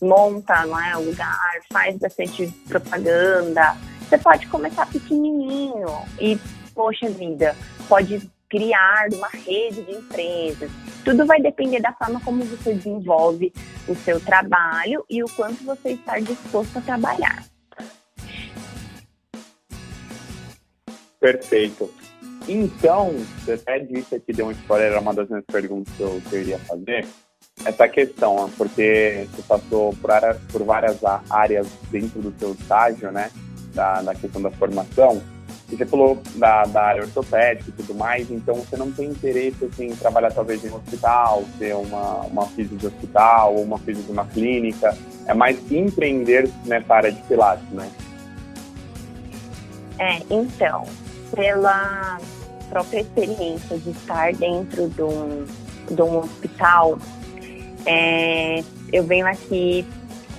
[0.00, 3.76] monta não é, o lugar, faz bastante propaganda.
[4.00, 5.86] Você pode começar pequenininho
[6.20, 6.36] e,
[6.74, 7.54] poxa vida,
[7.88, 10.68] pode criar uma rede de empresas.
[11.04, 13.52] Tudo vai depender da forma como você desenvolve
[13.86, 17.44] o seu trabalho e o quanto você está disposto a trabalhar.
[21.20, 22.01] Perfeito.
[22.48, 26.20] Então, você até disse aqui, deu um spoiler, era uma das minhas perguntas que eu,
[26.28, 27.06] que eu iria fazer.
[27.64, 30.10] Essa questão, porque você passou por,
[30.50, 30.98] por várias
[31.30, 33.30] áreas dentro do seu estágio, né?
[33.74, 35.22] Da, da questão da formação.
[35.68, 39.86] Você falou da, da área ortopédica e tudo mais, então você não tem interesse assim,
[39.86, 44.04] em trabalhar talvez em um hospital, ser uma, uma física de hospital ou uma física
[44.04, 44.96] de uma clínica.
[45.26, 47.90] É mais empreender nessa área de pilates, né?
[49.98, 50.84] É, então,
[51.34, 52.18] pela
[52.68, 55.44] própria experiência de estar dentro de um,
[55.90, 56.98] de um hospital,
[57.86, 58.62] é,
[58.92, 59.86] eu venho aqui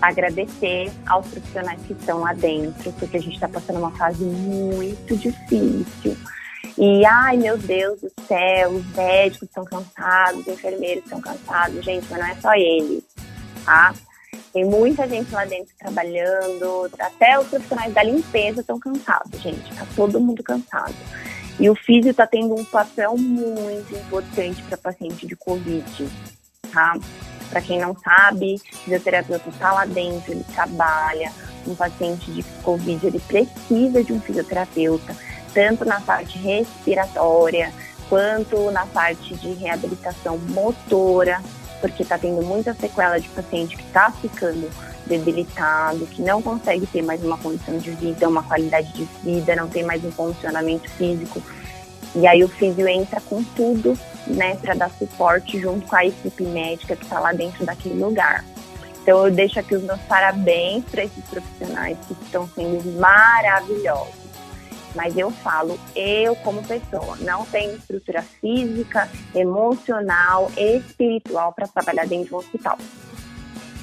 [0.02, 5.16] agradecer aos profissionais que estão lá dentro, porque a gente está passando uma fase muito
[5.16, 6.18] difícil.
[6.78, 12.06] E, ai meu Deus do céu, os médicos estão cansados, os enfermeiros estão cansados, gente,
[12.10, 13.04] mas não é só eles,
[13.64, 13.94] tá?
[14.52, 19.86] Tem muita gente lá dentro trabalhando, até os profissionais da limpeza estão cansados, gente, tá
[19.96, 20.94] todo mundo cansado.
[21.60, 26.10] E o físico está tendo um papel muito importante para paciente de Covid,
[26.72, 26.98] tá?
[27.50, 31.32] Para quem não sabe, o fisioterapeuta está lá dentro, ele trabalha.
[31.68, 35.16] Um paciente de Covid, ele precisa de um fisioterapeuta,
[35.54, 37.72] tanto na parte respiratória,
[38.10, 41.42] quanto na parte de reabilitação motora,
[41.84, 44.70] porque está tendo muita sequela de paciente que está ficando
[45.06, 49.68] debilitado, que não consegue ter mais uma condição de vida, uma qualidade de vida, não
[49.68, 51.44] tem mais um funcionamento físico.
[52.16, 56.46] E aí o físio entra com tudo né, para dar suporte junto com a equipe
[56.46, 58.46] médica que está lá dentro daquele lugar.
[59.02, 64.23] Então eu deixo aqui os meus parabéns para esses profissionais que estão sendo maravilhosos.
[64.96, 72.28] Mas eu falo, eu como pessoa, não tenho estrutura física, emocional, espiritual para trabalhar dentro
[72.28, 72.78] de um hospital.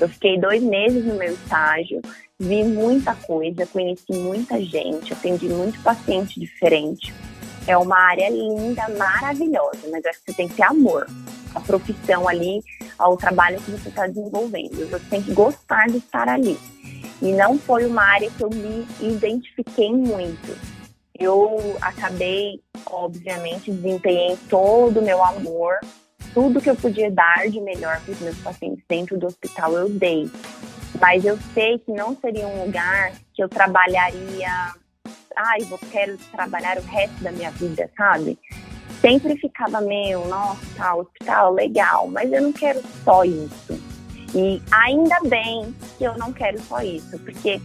[0.01, 2.01] Eu fiquei dois meses no meu estágio,
[2.39, 7.13] vi muita coisa, conheci muita gente, atendi muito paciente diferente.
[7.67, 11.07] É uma área linda, maravilhosa, mas acho que você tem que ter amor
[11.55, 12.63] à profissão ali,
[12.99, 14.89] ao trabalho que você está desenvolvendo.
[14.91, 16.59] Você tem que gostar de estar ali.
[17.21, 20.80] E não foi uma área que eu me identifiquei muito.
[21.21, 25.79] Eu acabei, obviamente, desempenhei todo o meu amor,
[26.33, 29.91] tudo que eu podia dar de melhor para os meus pacientes dentro do hospital eu
[29.91, 30.31] dei.
[30.99, 34.75] Mas eu sei que não seria um lugar que eu trabalharia,
[35.37, 38.39] ai, eu quero trabalhar o resto da minha vida, sabe?
[39.03, 43.79] Sempre ficava meio, nossa, hospital, legal, mas eu não quero só isso.
[44.35, 47.61] E ainda bem que eu não quero só isso, porque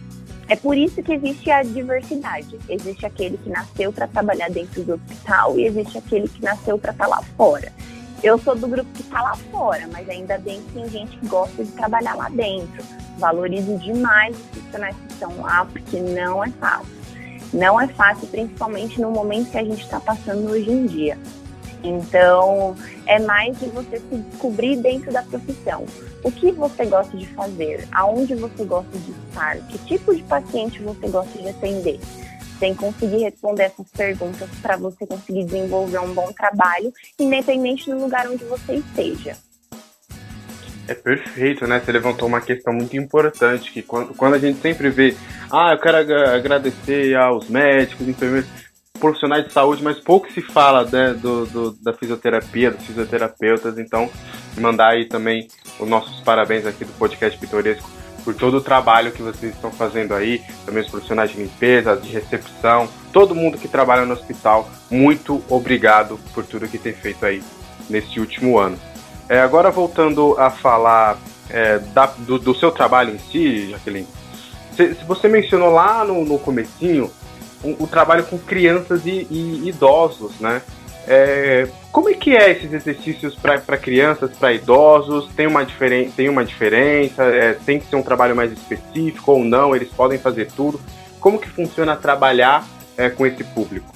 [0.48, 2.58] é por isso que existe a diversidade.
[2.68, 6.92] Existe aquele que nasceu para trabalhar dentro do hospital e existe aquele que nasceu para
[6.92, 7.72] estar tá lá fora.
[8.22, 11.26] Eu sou do grupo que está lá fora, mas ainda bem que tem gente que
[11.26, 12.82] gosta de trabalhar lá dentro.
[13.18, 16.96] Valorizo demais os profissionais que estão lá, porque não é fácil.
[17.52, 21.18] Não é fácil, principalmente no momento que a gente está passando hoje em dia.
[21.82, 22.74] Então,
[23.06, 25.84] é mais de você se descobrir dentro da profissão.
[26.22, 27.86] O que você gosta de fazer?
[27.92, 29.56] Aonde você gosta de estar?
[29.68, 32.00] Que tipo de paciente você gosta de atender?
[32.58, 38.26] Sem conseguir responder essas perguntas para você conseguir desenvolver um bom trabalho, independente do lugar
[38.28, 39.36] onde você esteja.
[40.88, 41.80] É perfeito, né?
[41.80, 45.16] Você levantou uma questão muito importante, que quando, quando a gente sempre vê,
[45.50, 48.48] ah, eu quero agradecer aos médicos, enfermeiros,
[48.96, 53.78] profissionais de saúde, mas pouco se fala né, do, do, da fisioterapia, dos fisioterapeutas.
[53.78, 54.10] Então,
[54.58, 57.88] mandar aí também os nossos parabéns aqui do podcast Pitoresco
[58.26, 62.08] por todo o trabalho que vocês estão fazendo aí, também os profissionais de limpeza, de
[62.08, 67.40] recepção, todo mundo que trabalha no hospital, muito obrigado por tudo que tem feito aí
[67.88, 68.76] neste último ano.
[69.28, 71.18] É, agora voltando a falar
[71.48, 74.08] é, da, do, do, seu trabalho em si, Jaqueline,
[74.76, 77.08] se, você mencionou lá no, no comecinho
[77.80, 80.62] o, trabalho com crianças e, e idosos, né?
[81.08, 85.28] É, como é que é esses exercícios para crianças, para idosos?
[85.34, 87.22] Tem uma, diferen tem uma diferença?
[87.22, 89.74] É, tem que ser um trabalho mais específico ou não?
[89.74, 90.80] Eles podem fazer tudo?
[91.20, 93.92] Como que funciona trabalhar é, com esse público?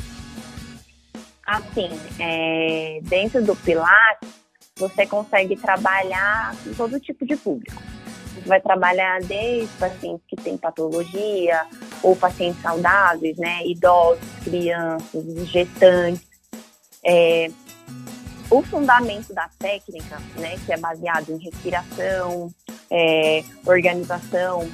[1.44, 1.90] Assim,
[2.20, 4.28] é, dentro do Pilates,
[4.76, 7.82] você consegue trabalhar com todo tipo de público.
[8.50, 11.64] Vai trabalhar desde pacientes que têm patologia
[12.02, 13.64] ou pacientes saudáveis, né?
[13.64, 16.28] Idosos, crianças, gestantes.
[17.04, 17.48] É,
[18.50, 22.50] o fundamento da técnica, né, que é baseado em respiração,
[22.90, 24.68] é, organização,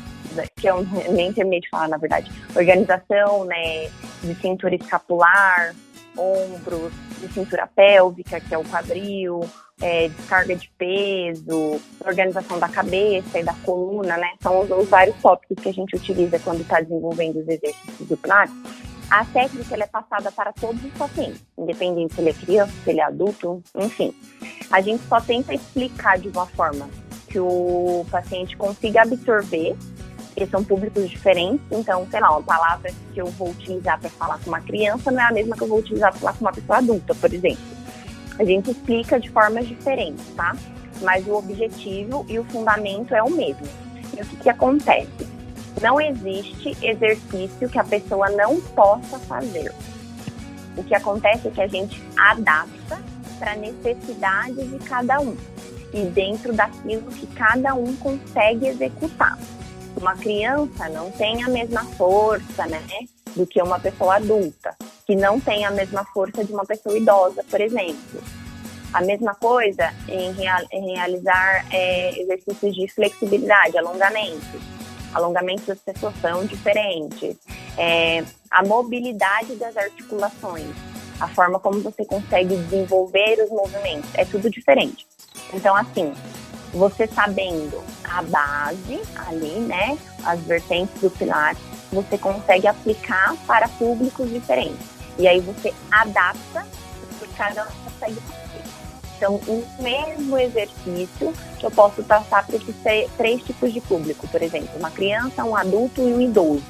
[0.57, 3.91] que eu nem terminei de falar, na verdade, organização, né,
[4.22, 5.74] de cintura escapular,
[6.17, 9.41] ombros, de cintura pélvica, que é o quadril,
[9.81, 14.33] é, descarga de peso, organização da cabeça e da coluna, né?
[14.43, 18.17] São os, os vários tópicos que a gente utiliza quando está desenvolvendo os exercícios do
[18.17, 18.55] Pilates.
[19.11, 23.01] A técnica é passada para todos os pacientes, independente se ele é criança, se ele
[23.01, 24.12] é adulto, enfim.
[24.71, 26.89] A gente só tenta explicar de uma forma
[27.29, 29.77] que o paciente consiga absorver,
[30.37, 34.39] porque são públicos diferentes, então, sei lá, uma palavra que eu vou utilizar para falar
[34.39, 36.53] com uma criança não é a mesma que eu vou utilizar para falar com uma
[36.53, 37.64] pessoa adulta, por exemplo.
[38.39, 40.55] A gente explica de formas diferentes, tá?
[41.01, 43.66] Mas o objetivo e o fundamento é o mesmo.
[44.14, 45.26] E o que, que acontece?
[45.80, 49.72] Não existe exercício que a pessoa não possa fazer.
[50.76, 53.01] O que acontece é que a gente adapta
[53.39, 55.34] para a necessidade de cada um
[55.95, 59.39] e dentro daquilo que cada um consegue executar.
[59.97, 62.83] Uma criança não tem a mesma força, né,
[63.35, 64.77] do que uma pessoa adulta
[65.07, 68.21] que não tem a mesma força de uma pessoa idosa, por exemplo.
[68.93, 74.61] A mesma coisa em, real, em realizar é, exercícios de flexibilidade, alongamentos.
[75.15, 77.37] Alongamentos das pessoas são diferentes.
[77.79, 80.75] É, a mobilidade das articulações,
[81.21, 85.07] a forma como você consegue desenvolver os movimentos, é tudo diferente.
[85.53, 86.13] Então, assim,
[86.77, 94.31] você sabendo a base ali, né, as vertentes do Pilates, você consegue aplicar para públicos
[94.31, 94.87] diferentes.
[95.18, 96.66] E aí você adapta
[97.18, 98.47] porque cada um consegue fazer.
[99.16, 102.74] Então, o mesmo exercício que eu posso passar para esses
[103.16, 106.62] três tipos de público, por exemplo, uma criança, um adulto e um idoso.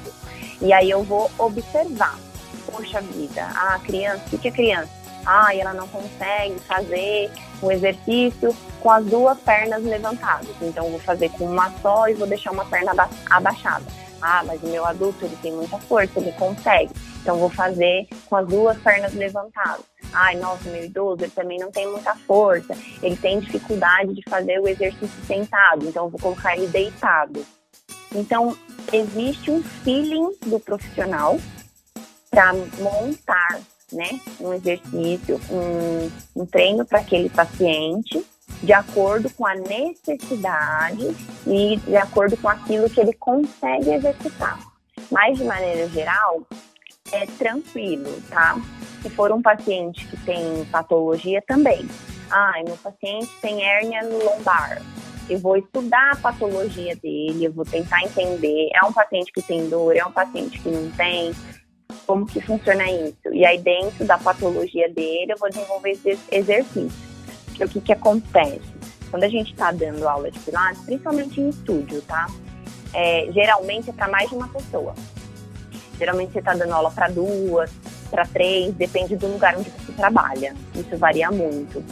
[0.61, 2.17] E aí eu vou observar.
[2.65, 4.89] Poxa vida, a criança, o que é criança?
[5.27, 7.29] Ah, ela não consegue fazer
[7.61, 10.55] um exercício com as duas pernas levantadas.
[10.61, 12.93] Então, vou fazer com uma só e vou deixar uma perna
[13.29, 13.85] abaixada.
[14.21, 16.91] Ah, mas o meu adulto ele tem muita força, ele consegue.
[17.27, 19.83] Então vou fazer com as duas pernas levantadas.
[20.13, 22.73] ai, nossa, meu idoso, ele também não tem muita força,
[23.03, 27.45] ele tem dificuldade de fazer o exercício sentado, então vou colocar ele deitado.
[28.15, 28.57] Então,
[28.93, 31.37] existe um feeling do profissional
[32.31, 33.59] para montar
[33.91, 38.25] né, um exercício, um, um treino para aquele paciente
[38.61, 41.15] de acordo com a necessidade
[41.45, 44.59] e de acordo com aquilo que ele consegue executar.
[45.11, 46.41] Mas, de maneira geral,
[47.11, 48.59] é tranquilo, tá?
[49.01, 51.87] Se for um paciente que tem patologia também.
[52.29, 54.81] Ah, meu paciente tem hérnia lombar.
[55.29, 58.69] Eu vou estudar a patologia dele, eu vou tentar entender.
[58.73, 61.33] É um paciente que tem dor, é um paciente que não tem
[62.05, 63.33] como que funciona isso.
[63.33, 66.91] E aí, dentro da patologia dele, eu vou desenvolver esse exercício.
[67.45, 68.61] Porque o que, que acontece?
[69.09, 72.27] Quando a gente está dando aula de Pilates, principalmente em estúdio, tá?
[72.93, 74.93] É, geralmente é para mais de uma pessoa.
[75.97, 77.71] Geralmente você está dando aula para duas,
[78.09, 80.55] para três, depende do lugar onde você trabalha.
[80.75, 81.83] Isso varia muito.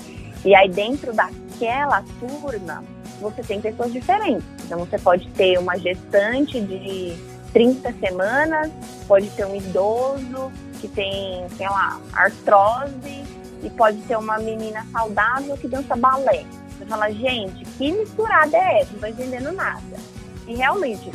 [0.44, 2.84] E aí, dentro daquela turma,
[3.20, 4.46] você tem pessoas diferentes.
[4.66, 7.16] Então, você pode ter uma gestante de
[7.56, 8.70] 30 semanas,
[9.08, 10.52] pode ter um idoso
[10.82, 13.24] que tem, sei lá, artrose,
[13.64, 16.46] e pode ter uma menina saudável que dança balé.
[16.78, 18.92] Você fala, gente, que misturada é essa?
[18.92, 19.98] Não tô entendendo nada.
[20.46, 21.10] E realmente,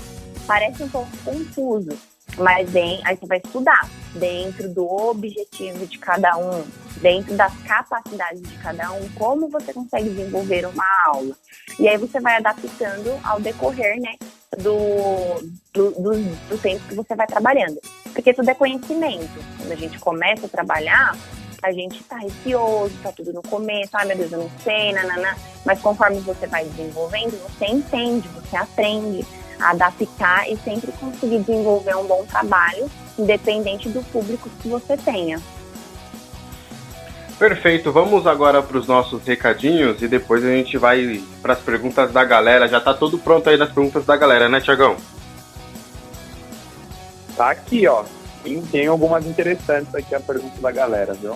[0.47, 1.91] parece um pouco confuso,
[2.39, 6.65] mas bem, aí você vai estudar dentro do objetivo de cada um,
[7.03, 11.37] dentro das capacidades de cada um, como você consegue desenvolver uma aula.
[11.79, 14.15] E aí você vai adaptando ao decorrer, né,
[14.59, 16.11] do, do, do,
[16.49, 17.81] do tempo que você vai trabalhando.
[18.13, 19.31] Porque tudo é conhecimento.
[19.59, 21.17] Quando a gente começa a trabalhar,
[21.63, 25.37] a gente tá receoso, tá tudo no começo, ai meu Deus, eu não sei, nanana.
[25.65, 29.25] Mas conforme você vai desenvolvendo, você entende, você aprende
[29.61, 35.41] a adaptar e sempre conseguir desenvolver um bom trabalho, independente do público que você tenha.
[37.41, 42.13] Perfeito, vamos agora para os nossos recadinhos e depois a gente vai para as perguntas
[42.13, 42.69] da galera.
[42.69, 44.99] Já tá tudo pronto aí nas perguntas da galera, né, Tiagão?
[47.35, 48.05] Tá aqui, ó.
[48.45, 51.35] E tem algumas interessantes aqui a pergunta da galera, viu?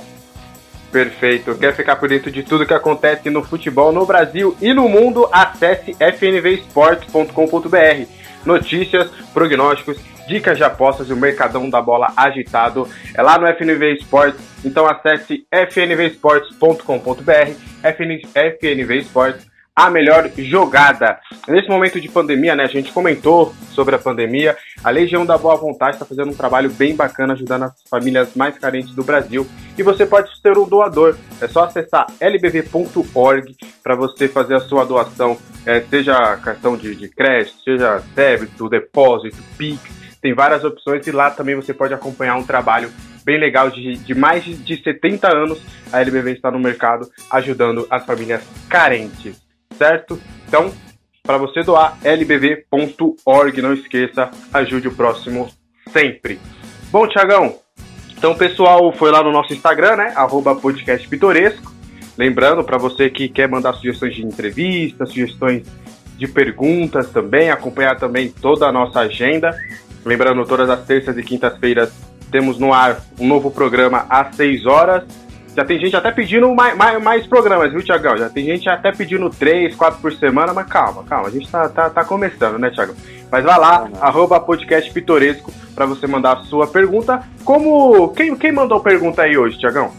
[0.93, 1.55] Perfeito.
[1.55, 5.27] Quer ficar por dentro de tudo que acontece no futebol no Brasil e no mundo?
[5.33, 8.07] Acesse fnvsports.com.br.
[8.45, 9.97] Notícias, prognósticos
[10.27, 14.41] dicas de apostas e o mercadão da bola agitado é lá no FNV Esportes.
[14.65, 17.51] Então acesse fnvesportes.com.br,
[17.83, 19.47] FNV Esportes,
[19.77, 21.19] a melhor jogada.
[21.49, 25.57] Nesse momento de pandemia, né, a gente comentou sobre a pandemia, a Legião da Boa
[25.57, 29.45] Vontade está fazendo um trabalho bem bacana ajudando as famílias mais carentes do Brasil
[29.77, 31.17] e você pode ser um doador.
[31.41, 37.09] É só acessar lbv.org para você fazer a sua doação, é, seja cartão de, de
[37.09, 42.43] crédito, seja débito, depósito, PIX, tem várias opções e lá também você pode acompanhar um
[42.43, 42.91] trabalho
[43.27, 45.61] bem legal de, de mais de 70 anos.
[45.93, 49.37] A LBV está no mercado ajudando as famílias carentes,
[49.77, 50.19] certo?
[50.49, 50.73] Então,
[51.23, 55.51] para você doar, lbv.org, não esqueça, ajude o próximo
[55.93, 56.41] sempre.
[56.91, 57.59] Bom, Tiagão,
[58.17, 60.15] então pessoal foi lá no nosso Instagram, né?
[60.17, 61.71] Arroba podcast pitoresco.
[62.17, 65.67] Lembrando, para você que quer mandar sugestões de entrevistas, sugestões
[66.17, 69.55] de perguntas também, acompanhar também toda a nossa agenda.
[70.05, 71.93] Lembrando, todas as terças e quintas-feiras
[72.31, 75.05] temos no ar um novo programa às 6 horas.
[75.57, 78.17] Já tem gente até pedindo mais, mais, mais programas, viu, Tiagão?
[78.17, 81.69] Já tem gente até pedindo 3, 4 por semana, mas calma, calma, a gente tá,
[81.69, 82.97] tá, tá começando, né, Tiagão?
[83.31, 83.93] Mas vai lá, uhum.
[84.01, 87.23] arroba podcast pitoresco, para você mandar a sua pergunta.
[87.45, 88.09] Como.
[88.11, 89.93] Quem, quem mandou pergunta aí hoje, Tiagão?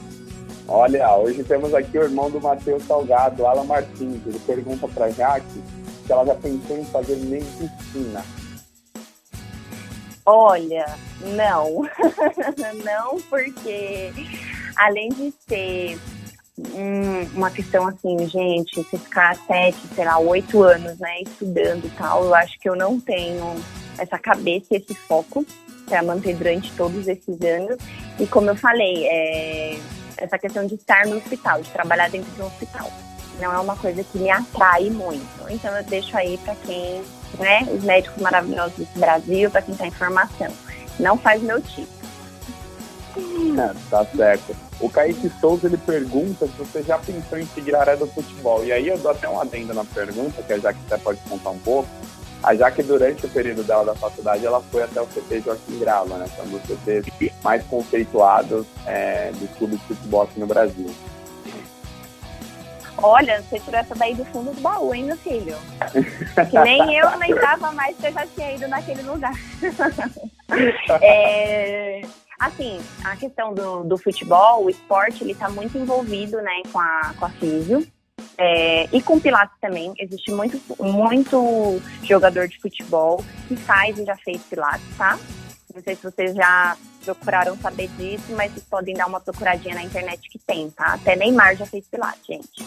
[0.68, 4.22] Olha, hoje temos aqui o irmão do Matheus Salgado, Alan Martins.
[4.26, 5.62] Ele pergunta pra Jaque
[6.06, 8.24] se ela já pensou em fazer medicina.
[10.26, 10.86] Olha,
[11.22, 11.84] não.
[12.84, 14.12] não, porque
[14.76, 16.00] além de ser
[17.34, 22.24] uma questão assim, gente, você ficar sete, sei lá, oito anos, né, estudando e tal,
[22.24, 23.56] eu acho que eu não tenho
[23.98, 25.46] essa cabeça e esse foco
[25.86, 27.78] para manter durante todos esses anos.
[28.20, 29.78] E como eu falei, é,
[30.18, 32.90] essa questão de estar no hospital, de trabalhar dentro de um hospital,
[33.40, 35.28] não é uma coisa que me atrai muito.
[35.50, 37.04] Então eu deixo aí para quem
[37.40, 37.68] né?
[37.72, 40.52] Os médicos maravilhosos desse Brasil, para quem tá em formação.
[41.00, 41.94] Não faz meu tipo.
[43.18, 44.56] É, tá certo.
[44.80, 48.64] O Kaique Souza ele pergunta se você já pensou em seguir a área do futebol.
[48.66, 51.52] E aí eu dou até um adendo na pergunta, que a Jaque até pode contar
[51.52, 51.90] um pouco.
[52.44, 56.18] A Jaque, durante o período dela da faculdade, ela foi até o CT Joaquim Grava,
[56.18, 56.28] né?
[56.34, 60.94] Que é um dos CTs mais conceituados é, dos clubes de futebol aqui no Brasil.
[63.06, 65.56] Olha, você tirou essa daí do fundo do baú, hein, meu filho?
[66.50, 69.34] Que nem eu lembrava mais que eu já tinha ido naquele lugar.
[71.02, 72.02] é,
[72.40, 77.14] Assim, a questão do, do futebol, o esporte, ele está muito envolvido, né, com a,
[77.18, 77.88] com a físio.
[78.38, 84.16] É, e com Pilates também, existe muito, muito jogador de futebol que faz e já
[84.18, 85.18] fez Pilates, tá?
[85.74, 86.76] Não sei se vocês já
[87.06, 90.94] procuraram saber disso, mas vocês podem dar uma procuradinha na internet que tem, tá?
[90.96, 92.66] Até Neymar já fez Pilates, gente.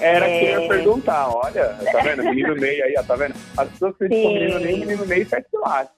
[0.00, 0.38] Era é...
[0.38, 2.24] que eu ia perguntar, olha, tá vendo?
[2.24, 3.34] Menino Ney aí, ó, tá vendo?
[3.56, 5.94] As pessoas que menino Ney, menino Ney faz Pilates.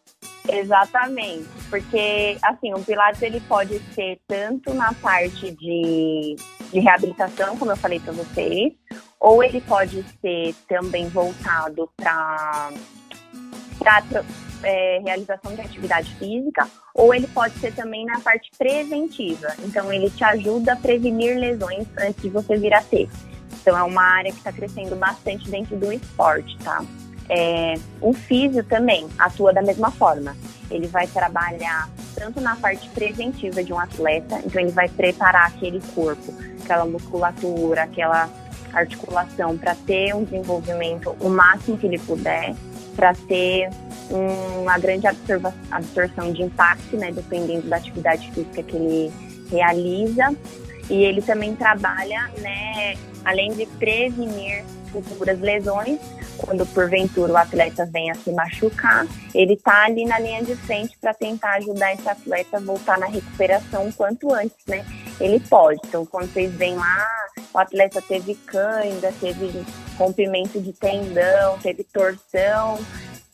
[0.49, 6.37] Exatamente, porque assim, o Pilates ele pode ser tanto na parte de,
[6.71, 8.75] de reabilitação, como eu falei para vocês,
[9.19, 12.71] ou ele pode ser também voltado para
[14.65, 19.55] é, realização de atividade física, ou ele pode ser também na parte preventiva.
[19.65, 23.09] Então, ele te ajuda a prevenir lesões antes de você vir a ter.
[23.61, 26.85] Então, é uma área que está crescendo bastante dentro do esporte, tá?
[27.29, 30.37] É, o físio também atua da mesma forma.
[30.71, 35.81] Ele vai trabalhar tanto na parte preventiva de um atleta, então ele vai preparar aquele
[35.95, 38.29] corpo, aquela musculatura, aquela
[38.73, 42.55] articulação para ter um desenvolvimento o máximo que ele puder,
[42.97, 43.71] para ter
[44.11, 49.13] uma grande absorção de impacto, né, dependendo da atividade física que ele
[49.51, 50.35] realiza.
[50.91, 52.95] E ele também trabalha, né,
[53.25, 55.99] além de prevenir futuras lesões,
[56.37, 60.97] quando porventura o atleta venha a se machucar, ele está ali na linha de frente
[61.01, 64.85] para tentar ajudar esse atleta a voltar na recuperação o quanto antes, né?
[65.21, 65.81] Ele pode.
[65.87, 67.07] Então, quando vocês veem lá,
[67.53, 69.65] o atleta teve cãibra, teve
[69.97, 72.79] rompimento de tendão, teve torção,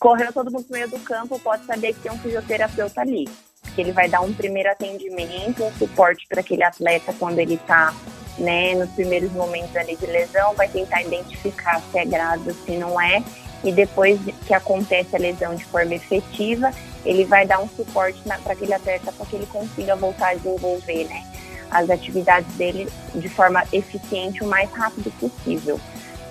[0.01, 3.29] correu todo mundo no meio do campo, pode saber que tem um fisioterapeuta ali.
[3.75, 7.95] Que ele vai dar um primeiro atendimento, um suporte para aquele atleta quando ele está
[8.39, 12.73] né, nos primeiros momentos ali de lesão, vai tentar identificar se é grave ou se
[12.79, 13.23] não é,
[13.63, 16.71] e depois que acontece a lesão de forma efetiva,
[17.05, 21.05] ele vai dar um suporte para aquele atleta para que ele consiga voltar a desenvolver
[21.05, 21.23] né,
[21.71, 25.79] as atividades dele de forma eficiente o mais rápido possível.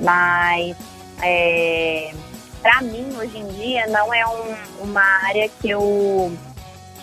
[0.02, 0.76] Mas
[1.22, 2.12] é,
[2.62, 6.32] para mim, hoje em dia, não é um, uma área que eu,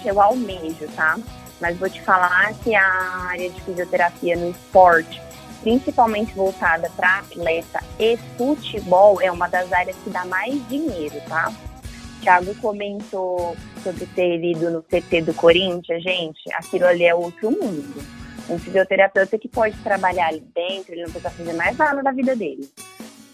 [0.00, 1.18] que eu almejo, tá?
[1.60, 2.86] Mas vou te falar que a
[3.30, 5.20] área de fisioterapia no esporte,
[5.62, 11.52] principalmente voltada para atleta e futebol, é uma das áreas que dá mais dinheiro, tá?
[12.20, 18.04] Thiago comentou sobre ter ido no CT do Corinthians, gente, aquilo ali é outro mundo.
[18.48, 22.36] Um fisioterapeuta que pode trabalhar ali dentro, ele não precisa fazer mais nada da vida
[22.36, 22.68] dele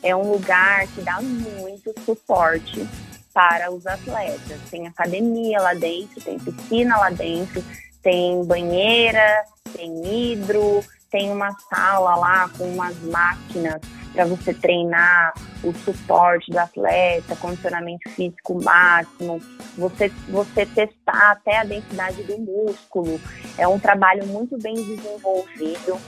[0.02, 2.86] é um lugar que dá muito suporte
[3.32, 4.58] para os atletas.
[4.70, 7.62] Tem academia lá dentro, tem piscina lá dentro,
[8.02, 9.44] tem banheira,
[9.74, 13.80] tem hidro, tem uma sala lá com umas máquinas
[14.12, 15.32] para você treinar
[15.62, 19.40] o suporte do atleta, condicionamento físico máximo,
[19.76, 23.20] você, você testar até a densidade do músculo.
[23.56, 25.98] É um trabalho muito bem desenvolvido.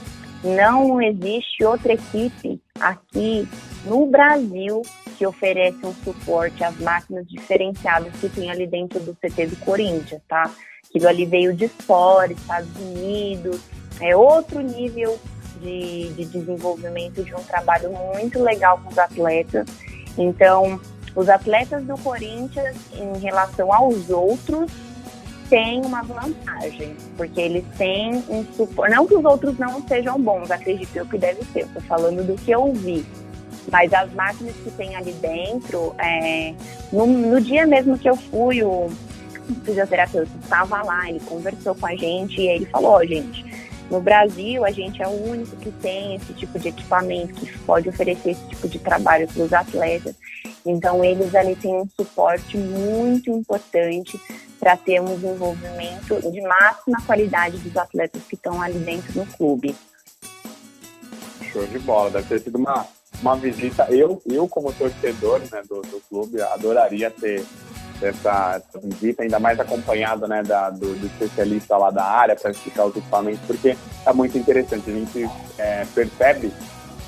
[0.45, 3.47] Não existe outra equipe aqui
[3.83, 4.83] no Brasil
[5.17, 10.21] que oferece um suporte às máquinas diferenciadas que tem ali dentro do CT do Corinthians,
[10.27, 10.51] tá?
[10.87, 13.59] Aquilo ali veio de fora, Estados Unidos,
[13.99, 15.17] é outro nível
[15.61, 19.65] de, de desenvolvimento de um trabalho muito legal com os atletas.
[20.15, 20.79] Então,
[21.15, 24.71] os atletas do Corinthians, em relação aos outros,
[25.49, 28.93] tem uma vantagem, porque eles têm um suporte.
[28.93, 32.35] Não que os outros não sejam bons, acredito eu que deve ser, tô falando do
[32.35, 33.05] que eu vi.
[33.71, 36.53] Mas as máquinas que tem ali dentro, é,
[36.91, 38.89] no, no, dia mesmo que eu fui, o
[39.63, 43.43] fisioterapeuta estava lá, ele conversou com a gente e ele falou, oh, gente,
[43.89, 47.89] no Brasil a gente é o único que tem esse tipo de equipamento, que pode
[47.89, 50.15] oferecer esse tipo de trabalho para os atletas.
[50.65, 54.19] Então eles ali têm um suporte muito importante
[54.59, 59.75] para ter um desenvolvimento de máxima qualidade dos atletas que estão ali dentro do clube.
[61.51, 62.85] Show de bola, deve ter sido uma,
[63.21, 63.87] uma visita.
[63.89, 67.45] Eu, eu como torcedor né, do, do clube, adoraria ter
[68.01, 72.51] essa, essa visita, ainda mais acompanhada né, da, do, do, especialista lá da área para
[72.51, 74.89] explicar os equipamentos, porque é muito interessante.
[74.89, 76.51] A gente é, percebe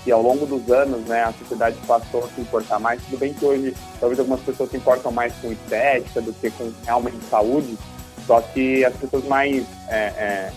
[0.07, 3.03] que ao longo dos anos, né, a sociedade passou a se importar mais.
[3.03, 6.71] Tudo bem que hoje talvez algumas pessoas se importam mais com estética do que com
[6.85, 7.77] realmente saúde,
[8.25, 10.51] só que as pessoas mais é, é,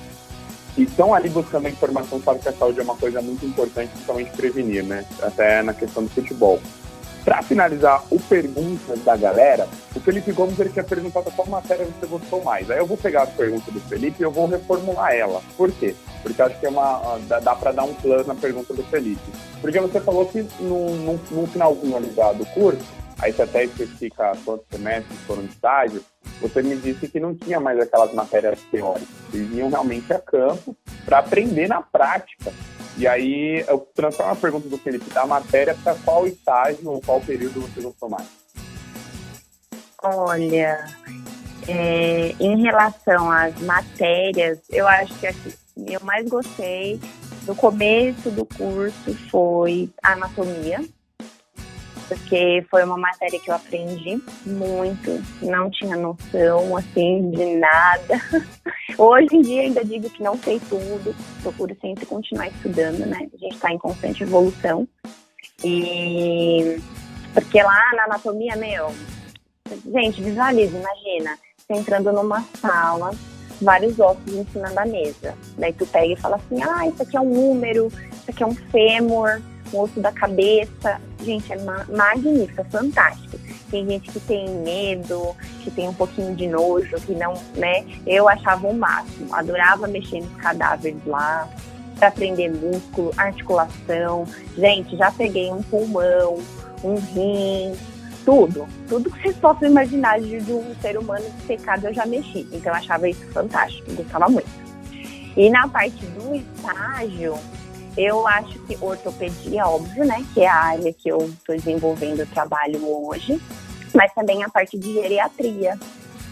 [0.77, 3.91] que estão ali buscando a informação sabem que a saúde é uma coisa muito importante,
[3.91, 5.05] principalmente prevenir, né?
[5.21, 6.61] Até na questão do futebol.
[7.25, 12.07] Para finalizar o pergunta da galera, o Felipe Gomes ele tinha perguntado qual matéria você
[12.07, 12.71] gostou mais.
[12.71, 15.43] Aí eu vou pegar a pergunta do Felipe e eu vou reformular ela.
[15.57, 15.95] Por quê?
[16.23, 19.21] Porque acho que é uma dá, dá para dar um plus na pergunta do Felipe.
[19.61, 21.47] Porque você falou que no, no, no
[22.35, 22.87] do curso,
[23.19, 26.03] aí você até especifica quantos semestres foram de estágio,
[26.41, 29.09] você me disse que não tinha mais aquelas matérias teóricas.
[29.33, 32.51] Eles iam realmente a campo para aprender na prática.
[32.97, 37.21] E aí eu transformo a pergunta do Felipe da matéria para qual estágio ou qual
[37.21, 38.27] período você gostou mais?
[40.03, 40.87] Olha,
[41.69, 45.55] é, em relação às matérias, eu acho que aqui,
[45.87, 47.01] eu mais gostei
[47.47, 50.85] no começo do curso foi anatomia,
[52.11, 58.21] porque foi uma matéria que eu aprendi muito, não tinha noção assim de nada.
[58.99, 63.29] Hoje em dia ainda digo que não sei tudo, procuro sempre continuar estudando, né?
[63.33, 64.89] A gente está em constante evolução.
[65.63, 66.81] E
[67.33, 68.93] porque lá na anatomia, meu,
[69.87, 73.13] gente, visualiza, imagina, você entrando numa sala,
[73.63, 75.37] vários ossos em cima da mesa.
[75.57, 78.47] Daí tu pega e fala assim, ah, isso aqui é um número, isso aqui é
[78.47, 79.41] um fêmur,
[79.73, 81.01] um osso da cabeça.
[81.23, 83.39] Gente, é ma magnífico, é fantástico.
[83.71, 87.85] Tem gente que tem medo, que tem um pouquinho de nojo, que não, né?
[88.07, 89.35] Eu achava o máximo.
[89.35, 91.49] Adorava mexer nos cadáveres lá,
[92.01, 94.27] para aprender músculo, articulação.
[94.57, 96.39] Gente, já peguei um pulmão,
[96.83, 97.77] um rim,
[98.25, 98.67] tudo.
[98.89, 102.49] Tudo que vocês possam imaginar de, de um ser humano pecado eu já mexi.
[102.53, 104.49] Então eu achava isso fantástico, gostava muito.
[105.37, 107.35] E na parte do estágio,
[107.97, 110.25] eu acho que ortopedia, óbvio, né?
[110.33, 113.41] Que é a área que eu estou desenvolvendo o trabalho hoje,
[113.95, 115.79] mas também a parte de geriatria,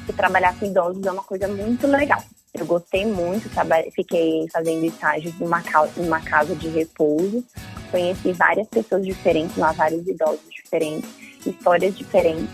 [0.07, 2.23] que trabalhar com idosos é uma coisa muito legal.
[2.55, 3.49] Eu gostei muito,
[3.95, 7.45] fiquei fazendo estágio numa casa, numa casa de repouso,
[7.91, 11.09] conheci várias pessoas diferentes lá, vários idosos diferentes,
[11.45, 12.49] histórias diferentes.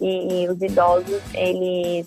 [0.00, 2.06] E, e os idosos, eles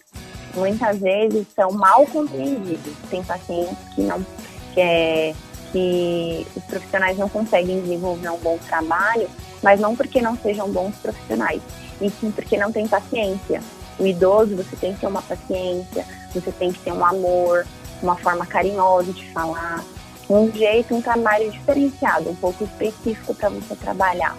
[0.55, 2.93] muitas vezes são mal compreendidos.
[3.09, 4.25] Tem pacientes que não
[4.73, 5.33] que é,
[5.71, 9.29] que os profissionais não conseguem desenvolver um bom trabalho,
[9.61, 11.61] mas não porque não sejam bons profissionais,
[11.99, 13.61] e sim porque não têm paciência.
[13.99, 17.65] O idoso, você tem que ter uma paciência, você tem que ter um amor,
[18.01, 19.83] uma forma carinhosa de falar,
[20.29, 24.35] um jeito, um trabalho diferenciado, um pouco específico para você trabalhar.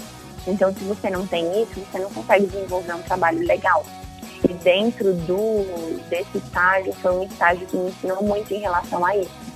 [0.46, 3.84] Então, se você não tem isso, você não consegue desenvolver um trabalho legal.
[4.48, 9.16] E dentro do desse estágio, foi um estágio que me ensinou muito em relação a
[9.16, 9.47] isso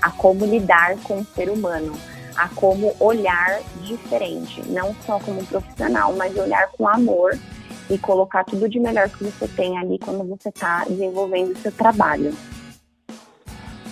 [0.00, 1.92] a como lidar com o ser humano,
[2.36, 7.38] a como olhar diferente, não só como profissional, mas olhar com amor
[7.88, 11.72] e colocar tudo de melhor que você tem ali quando você está desenvolvendo o seu
[11.72, 12.32] trabalho.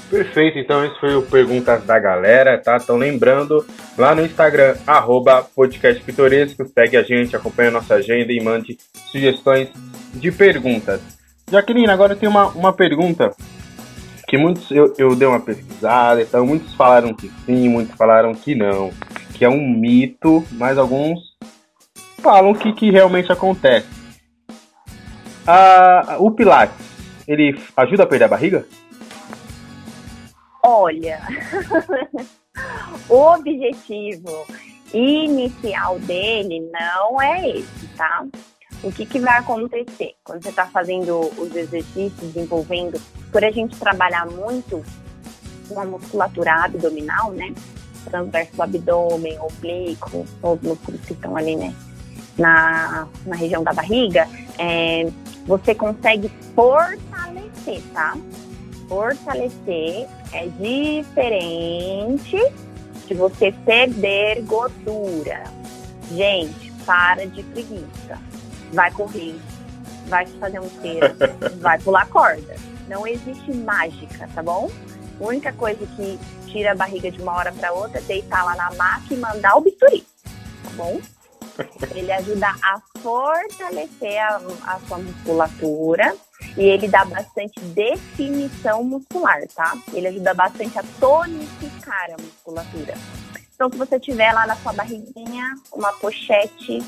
[0.09, 2.79] Perfeito, então esse foi o Perguntas da Galera, tá?
[2.83, 8.33] Então lembrando, lá no Instagram, arroba podcast pitoresco, segue a gente, acompanha a nossa agenda
[8.33, 8.79] e mande
[9.11, 9.69] sugestões
[10.15, 11.01] de perguntas.
[11.51, 13.35] Jaqueline, agora tem uma, uma pergunta
[14.29, 18.55] que muitos eu, eu dei uma pesquisada, então muitos falaram que sim, muitos falaram que
[18.55, 18.91] não,
[19.33, 21.19] que é um mito, mas alguns
[22.19, 23.89] falam que, que realmente acontece.
[25.47, 26.77] Ah, o Pilates,
[27.27, 28.67] ele ajuda a perder a barriga?
[30.63, 31.21] Olha,
[33.09, 34.47] o objetivo
[34.93, 38.27] inicial dele não é esse, tá?
[38.83, 43.01] O que, que vai acontecer quando você está fazendo os exercícios envolvendo,
[43.33, 44.85] por a gente trabalhar muito
[45.69, 47.53] com a musculatura abdominal, né?
[48.05, 51.75] Transverso do abdômen, oblíquo, os músculos que estão ali, né?
[52.39, 55.09] Na, na região da barriga, é,
[55.45, 58.17] você consegue fortalecer, tá?
[58.89, 62.39] Fortalecer é diferente
[63.09, 65.45] de você perder gordura.
[66.13, 68.28] Gente, para de preguiça
[68.73, 69.39] vai correr,
[70.07, 71.07] vai fazer um esteiro,
[71.61, 72.57] vai pular corda.
[72.89, 74.71] Não existe mágica, tá bom?
[75.21, 78.55] A única coisa que tira a barriga de uma hora para outra é deitar lá
[78.55, 80.07] na maca e mandar o bisturi,
[80.63, 81.01] tá bom?
[81.95, 86.15] Ele ajuda a fortalecer a, a sua musculatura
[86.57, 89.77] e ele dá bastante definição muscular, tá?
[89.93, 92.95] Ele ajuda bastante a tonificar a musculatura.
[93.55, 96.81] Então, se você tiver lá na sua barriguinha uma pochete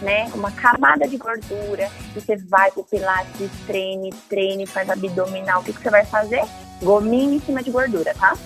[0.00, 5.64] né, uma camada de gordura, e você vai pro pilates, treine, treine, faz abdominal, o
[5.64, 6.42] que, que você vai fazer?
[6.82, 8.36] Gominho em cima de gordura, tá?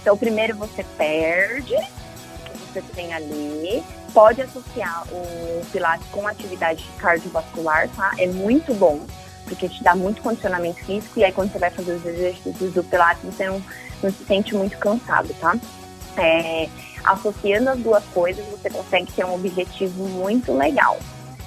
[0.00, 6.84] Então, primeiro você perde o que você tem ali, pode associar o pilates com atividade
[6.98, 8.12] cardiovascular, tá?
[8.18, 9.00] É muito bom,
[9.44, 12.82] porque te dá muito condicionamento físico, e aí quando você vai fazer os exercícios do
[12.82, 13.62] pilates, você não,
[14.02, 15.54] não se sente muito cansado, tá?
[16.16, 16.68] É,
[17.04, 20.98] associando as duas coisas, você consegue ter um objetivo muito legal.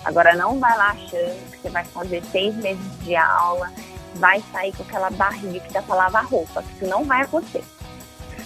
[0.03, 3.71] Agora, não vai lá achando que você vai fazer seis meses de aula,
[4.15, 7.63] vai sair com aquela barriga que dá pra lavar roupa, que isso não vai acontecer.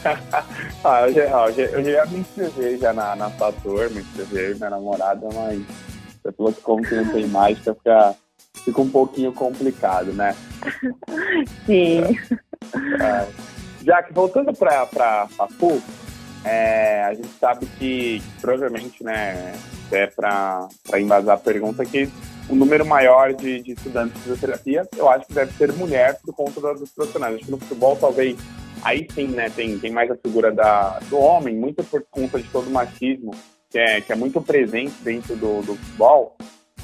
[0.84, 4.01] ah, eu, já, eu, já, eu já me inscrevi já na, na sua turma, me
[4.01, 5.62] inscrevi minha namorada, mas
[6.22, 8.16] você falou que como que não tem mágica, fica,
[8.64, 10.36] fica um pouquinho complicado, né?
[11.66, 12.03] Sim.
[13.01, 13.28] É,
[13.84, 15.82] já que voltando para a FAPU,
[16.44, 19.54] é, a gente sabe que, provavelmente, né,
[19.92, 22.10] é para embasar a pergunta, que
[22.48, 26.34] o número maior de, de, estudantes de fisioterapia, eu acho que deve ser mulher por
[26.34, 27.36] conta dos profissionais.
[27.36, 28.38] Acho que no futebol, talvez,
[28.84, 32.48] aí sim, né, tem, tem mais a figura da, do homem, muito por conta de
[32.50, 33.32] todo o machismo,
[33.70, 36.36] que é, que é muito presente dentro do, do futebol.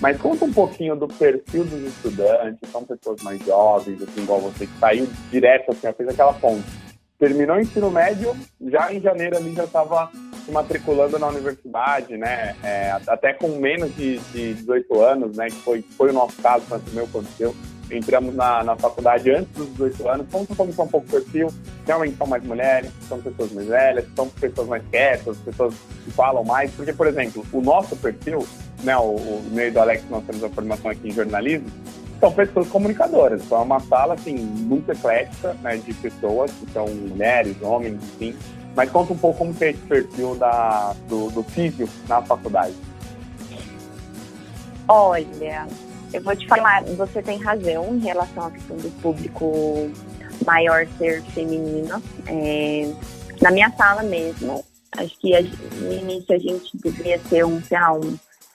[0.02, 4.68] Mas conta um pouquinho do perfil dos estudantes, são pessoas mais jovens, assim, igual você,
[4.68, 6.85] que saiu direto, assim, fez aquela ponte
[7.20, 8.36] terminou o ensino médio,
[8.68, 10.10] já em janeiro ali já estava
[10.46, 12.56] se matriculando na universidade, né?
[12.64, 15.48] É, até com menos de, de 18 anos, né?
[15.48, 17.56] Que foi, foi o nosso caso, tanto meu quanto seu.
[17.90, 21.48] Entramos na, na faculdade antes dos 18 anos, como começou um pouco o perfil,
[21.86, 26.44] realmente são mais mulheres, são pessoas mais velhas, são pessoas mais quietas, pessoas que falam
[26.44, 28.46] mais, porque, por exemplo, o nosso perfil,
[28.84, 31.68] né, o, o meio do Alex, nós temos a formação aqui em jornalismo,
[32.20, 33.42] são pessoas comunicadoras.
[33.44, 38.36] Então é uma sala assim muito eclética, né, de pessoas que são mulheres, homens, enfim.
[38.76, 42.76] Mas conta um pouco como que é esse perfil da, do, do físico na faculdade.
[44.88, 45.68] Olha,
[46.14, 49.90] eu vou te falar, você tem razão em relação à questão do público
[50.46, 52.02] maior ser feminino.
[52.28, 52.94] É,
[53.42, 54.64] na minha sala mesmo,
[54.98, 57.94] acho que a, no início a gente deveria ser um, sei lá,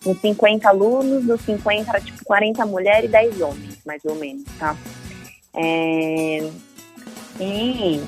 [0.05, 4.45] uns 50 alunos, dos 50 era tipo 40 mulheres e 10 homens, mais ou menos,
[4.59, 4.77] tá?
[5.55, 6.51] É...
[7.39, 8.03] E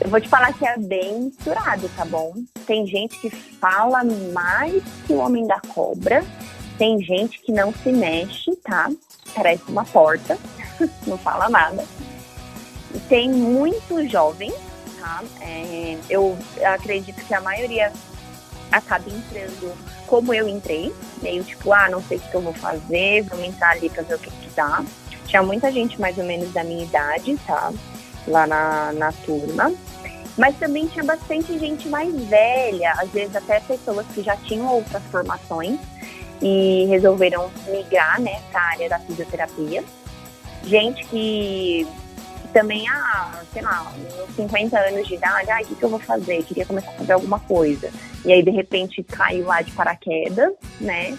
[0.00, 2.34] eu vou te falar que é bem misturado, tá bom?
[2.66, 6.24] Tem gente que fala mais que o homem da cobra,
[6.76, 8.88] tem gente que não se mexe, tá?
[9.34, 10.38] Parece uma porta,
[11.06, 11.84] não fala nada.
[12.94, 14.52] E tem muito jovem,
[15.00, 15.22] tá?
[15.40, 17.92] É, eu acredito que a maioria
[18.70, 19.76] acaba entrando
[20.08, 20.92] como eu entrei,
[21.22, 24.14] meio tipo, ah, não sei o que eu vou fazer, vamos entrar ali pra ver
[24.14, 24.82] o que, que dá.
[25.26, 27.70] Tinha muita gente mais ou menos da minha idade, tá?
[28.26, 29.72] Lá na, na turma.
[30.36, 35.02] Mas também tinha bastante gente mais velha, às vezes até pessoas que já tinham outras
[35.10, 35.78] formações
[36.40, 39.84] e resolveram migrar, né, pra área da fisioterapia.
[40.64, 41.86] Gente que
[42.52, 43.92] também, ah, sei lá,
[44.28, 46.42] uns 50 anos de idade, ah, o que, que eu vou fazer?
[46.44, 47.90] Queria começar a fazer alguma coisa.
[48.24, 51.16] E aí, de repente, caiu lá de paraquedas, né?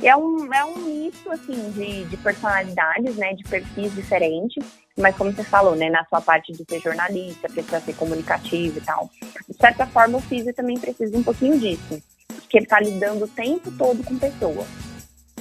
[0.00, 3.34] E é um, é um misto, assim, de, de personalidades, né?
[3.34, 4.64] De perfis diferentes.
[4.96, 5.90] Mas como você falou, né?
[5.90, 9.10] Na sua parte de ser jornalista, precisa ser comunicativo e tal.
[9.48, 12.00] De certa forma, o físico também precisa um pouquinho disso.
[12.28, 14.66] Porque ele tá lidando o tempo todo com pessoas.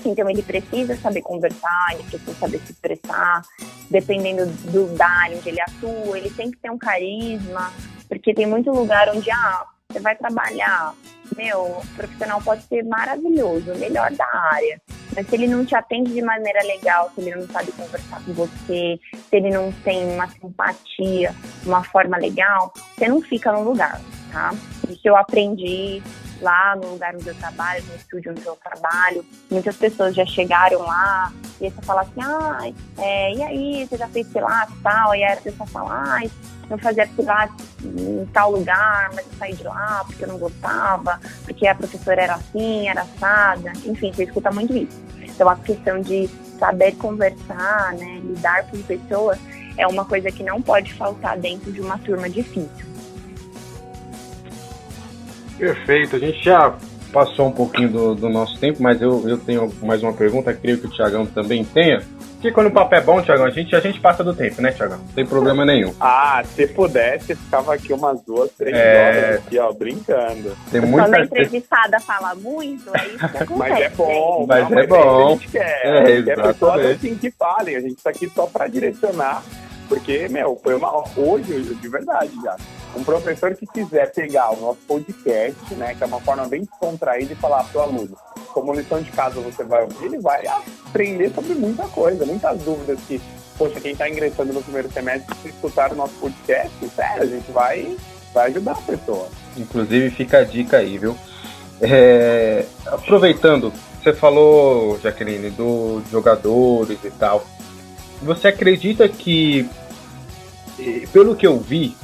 [0.09, 3.41] Então ele precisa saber conversar, ele precisa saber se expressar,
[3.89, 7.71] dependendo do da área onde ele atua, ele tem que ter um carisma,
[8.07, 10.93] porque tem muito lugar onde ah, você vai trabalhar,
[11.35, 14.81] meu, o profissional pode ser maravilhoso, o melhor da área.
[15.15, 18.33] Mas se ele não te atende de maneira legal, se ele não sabe conversar com
[18.33, 21.33] você, se ele não tem uma simpatia,
[21.65, 23.99] uma forma legal, você não fica no lugar,
[24.31, 24.53] tá?
[24.89, 26.01] Isso eu aprendi
[26.41, 29.25] lá no lugar onde eu trabalho, no estúdio onde eu trabalho.
[29.49, 33.97] Muitas pessoas já chegaram lá e aí você fala assim, ah, é, e aí, você
[33.97, 35.15] já fez pilates e tal?
[35.15, 36.27] E aí a pessoa fala, ah,
[36.69, 41.19] eu fazia pilates em tal lugar, mas eu saí de lá porque eu não gostava,
[41.45, 43.71] porque a professora era assim, era assada.
[43.85, 45.01] Enfim, você escuta muito isso.
[45.21, 49.39] Então a questão de saber conversar, né, lidar com pessoas,
[49.77, 52.96] é uma coisa que não pode faltar dentro de uma turma difícil.
[55.57, 56.75] Perfeito, a gente já
[57.11, 60.77] passou um pouquinho do, do nosso tempo, mas eu, eu tenho mais uma pergunta, creio
[60.77, 62.01] que o Tiagão também tenha.
[62.33, 64.71] Porque quando o papo é bom, Tiagão, a gente, a gente passa do tempo, né,
[64.71, 64.99] Tiagão?
[64.99, 65.93] Não tem problema nenhum.
[65.99, 69.07] Ah, se pudesse, ficava aqui umas duas, três é...
[69.07, 70.55] horas aqui, ó, brincando.
[70.71, 71.07] Tem muita...
[71.07, 73.55] Quando a entrevistada fala muito, é isso que acontece.
[73.57, 74.45] mas é bom.
[74.47, 75.21] Mas, não, é mas bom.
[75.21, 75.81] É a gente quer.
[75.83, 77.75] É, quer pessoas assim que falem.
[77.75, 79.41] A gente tá aqui só pra direcionar.
[79.89, 81.03] Porque, meu, foi uma...
[81.17, 82.55] Hoje, de verdade, já
[82.97, 87.33] um professor que quiser pegar o nosso podcast, né, que é uma forma bem descontraída,
[87.33, 88.17] e falar para o aluno,
[88.53, 92.99] como lição de casa você vai ouvir, ele vai aprender sobre muita coisa, muitas dúvidas
[93.07, 93.21] que,
[93.57, 97.51] poxa, quem está ingressando no primeiro semestre, se escutar o nosso podcast, sério, a gente
[97.51, 97.97] vai,
[98.33, 99.27] vai ajudar a pessoa.
[99.55, 101.15] Inclusive, fica a dica aí, viu?
[101.81, 103.71] É, aproveitando,
[104.01, 107.45] você falou, Jaqueline, dos jogadores e tal.
[108.21, 109.69] Você acredita que,
[111.11, 111.96] pelo que eu vi,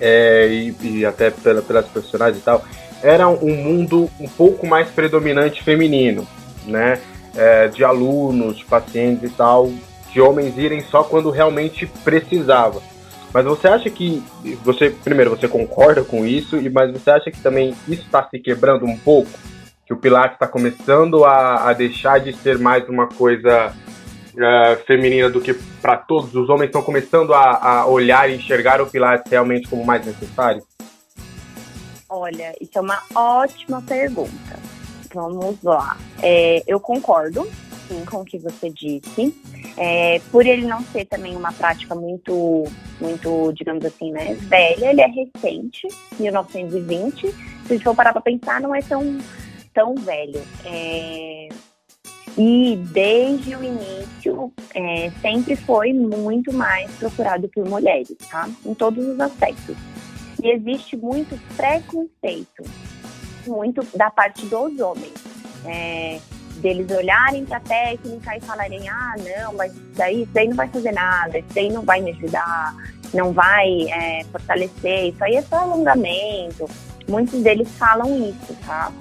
[0.00, 2.64] é, e, e, até pela, pelas profissionais e tal,
[3.02, 6.26] era um mundo um pouco mais predominante feminino,
[6.66, 7.00] né?
[7.34, 9.72] É, de alunos, de pacientes e tal,
[10.12, 12.82] de homens irem só quando realmente precisava.
[13.32, 14.22] Mas você acha que
[14.62, 18.38] você primeiro você concorda com isso e mas você acha que também isso está se
[18.38, 19.30] quebrando um pouco,
[19.86, 23.72] que o Pilates está começando a, a, deixar de ser mais uma coisa
[24.34, 28.80] uh, feminina do que para todos os homens estão começando a, a, olhar e enxergar
[28.80, 30.62] o Pilates realmente como mais necessário?
[32.08, 34.58] Olha, isso é uma ótima pergunta.
[35.14, 35.96] Vamos lá.
[36.22, 37.46] É, eu concordo
[37.92, 39.34] sim com o que você disse.
[39.76, 42.64] É, por ele não ser também uma prática muito,
[43.00, 47.28] muito, digamos assim, né, velha, ele é recente, 1920.
[47.30, 47.34] Se
[47.66, 49.18] a gente for parar para pensar, não é tão,
[49.72, 50.42] tão velho.
[50.64, 51.48] É,
[52.36, 58.48] e desde o início é, sempre foi muito mais procurado por mulheres, tá?
[58.64, 59.76] Em todos os aspectos.
[60.42, 62.64] E existe muito preconceito,
[63.46, 65.12] muito da parte dos homens.
[65.64, 66.18] É,
[66.56, 70.56] deles olharem para a técnica e falarem, ah, não, mas isso daí, isso daí não
[70.56, 72.74] vai fazer nada, isso daí não vai me ajudar,
[73.12, 76.68] não vai é, fortalecer, isso aí é só alongamento.
[77.08, 78.92] Muitos deles falam isso, tá?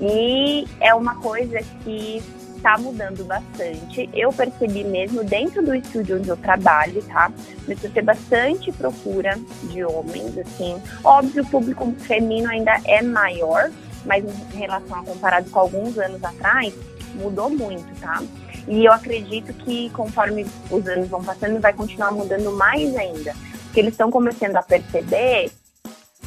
[0.00, 2.22] E é uma coisa que
[2.62, 4.08] está mudando bastante.
[4.14, 7.30] Eu percebi mesmo dentro do estúdio onde eu trabalho, tá?
[7.64, 10.80] Começou a ter bastante procura de homens, assim.
[11.02, 13.70] Óbvio, o público feminino ainda é maior,
[14.06, 16.72] mas em relação a comparado com alguns anos atrás,
[17.16, 18.22] mudou muito, tá?
[18.68, 23.34] E eu acredito que conforme os anos vão passando, vai continuar mudando mais ainda.
[23.64, 25.50] Porque eles estão começando a perceber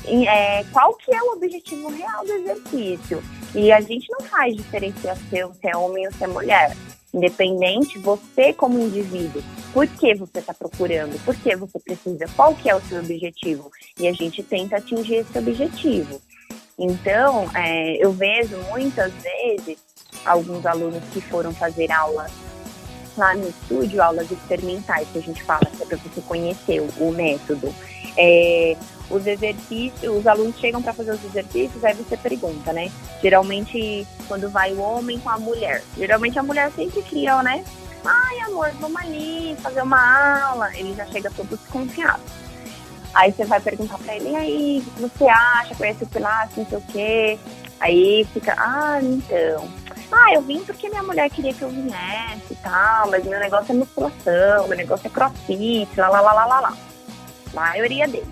[0.07, 3.23] é, qual que é o objetivo real do exercício.
[3.53, 6.75] E a gente não faz diferenciação se é homem ou se é mulher.
[7.13, 9.41] Independente, você como indivíduo,
[9.73, 13.71] por que você está procurando, por que você precisa, qual que é o seu objetivo.
[13.97, 16.21] E a gente tenta atingir esse objetivo.
[16.77, 19.77] Então, é, eu vejo muitas vezes
[20.25, 22.27] alguns alunos que foram fazer aula
[23.17, 27.11] lá no estúdio, aulas experimentais, que a gente fala, que é para você conhecer o
[27.11, 27.73] método.
[28.17, 28.75] É,
[29.09, 32.91] os exercícios, os alunos chegam para fazer os exercícios, aí você pergunta, né?
[33.21, 37.63] Geralmente, quando vai o homem com a mulher, geralmente a mulher sempre cria, né?
[38.03, 40.69] Ai, amor, vamos ali fazer uma aula.
[40.75, 42.21] Ele já chega todo desconfiado.
[43.13, 45.73] Aí você vai perguntar para ele, e aí, o que você acha?
[45.73, 47.39] Conhece o Pilates, não sei o quê.
[47.79, 49.69] Aí fica, ah, então.
[50.11, 53.71] Ah, eu vim porque minha mulher queria que eu viesse e tal, mas meu negócio
[53.71, 56.77] é musculação, meu negócio é crossfit, lá, lá, lá, lá, lá, lá.
[57.51, 58.27] A maioria deles.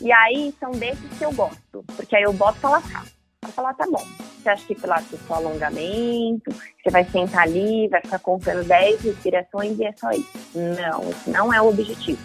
[0.00, 3.04] E aí são desses que eu gosto, porque aí eu boto pra lascar.
[3.40, 4.04] Pra falar, tá bom.
[4.42, 6.50] Você acha que Pilates é só alongamento?
[6.52, 10.30] Você vai sentar ali, vai ficar contando 10 respirações e é só isso.
[10.54, 12.20] Não, esse não é o objetivo.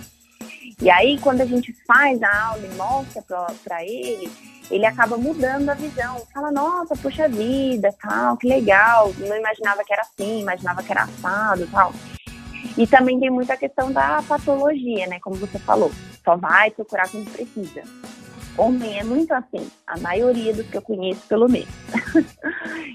[0.81, 3.23] E aí, quando a gente faz a aula e mostra
[3.63, 4.31] para ele,
[4.69, 6.21] ele acaba mudando a visão.
[6.33, 9.13] Fala, nossa, puxa vida, tal, que legal.
[9.17, 11.91] Não imaginava que era assim, imaginava que era assado, tal.
[12.77, 15.19] E também tem muita questão da patologia, né?
[15.19, 15.91] Como você falou,
[16.23, 17.83] só vai procurar quando precisa.
[18.57, 21.69] Homem é muito assim, a maioria dos que eu conheço, pelo menos.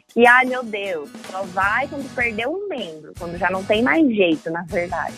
[0.08, 4.04] que, ai meu Deus, só vai quando perdeu um membro, quando já não tem mais
[4.08, 5.14] jeito, na verdade.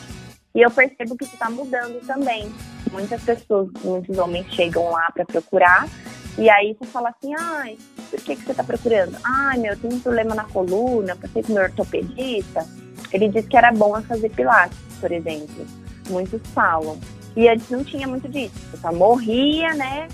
[0.55, 2.53] E eu percebo que isso está mudando também.
[2.93, 5.89] Muitas pessoas, muitos homens chegam lá para procurar
[6.37, 7.79] e aí você fala assim, ai,
[8.11, 9.17] por que, que você está procurando?
[9.23, 12.67] Ai, meu, eu tenho um problema na coluna, passei com meu ortopedista.
[13.15, 15.65] Ele disse que era bom fazer pilates, por exemplo.
[16.11, 16.99] Muitos falam.
[17.37, 18.55] E antes não tinha muito disso.
[18.71, 20.09] Você só morria, né?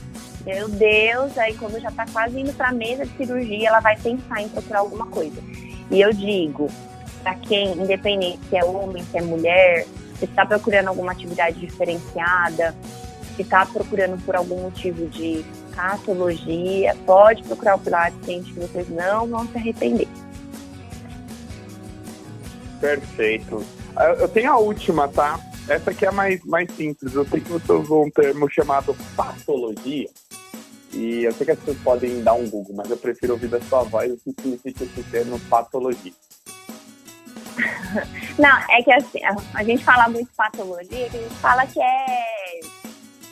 [0.44, 3.96] Meu Deus, aí quando já está quase indo para a mesa de cirurgia, ela vai
[3.96, 5.40] pensar em procurar alguma coisa.
[5.90, 6.68] E eu digo,
[7.22, 9.86] para quem, independente se é homem, se é mulher,
[10.18, 12.74] se está procurando alguma atividade diferenciada,
[13.34, 15.42] se está procurando por algum motivo de
[15.74, 20.08] patologia, pode procurar o Pilates, gente, que vocês não vão se arrepender.
[22.80, 23.64] Perfeito.
[23.96, 25.38] Ah, eu tenho a última, tá?
[25.68, 27.14] Essa aqui é mais, mais simples.
[27.14, 30.08] Eu sei que você usou um termo chamado patologia.
[30.92, 33.60] E eu sei que as pessoas podem dar um Google, mas eu prefiro ouvir da
[33.60, 36.12] sua voz o que significa esse termo patologia.
[38.38, 39.20] Não, é que assim,
[39.54, 42.60] a gente fala muito patologia, que a gente fala que é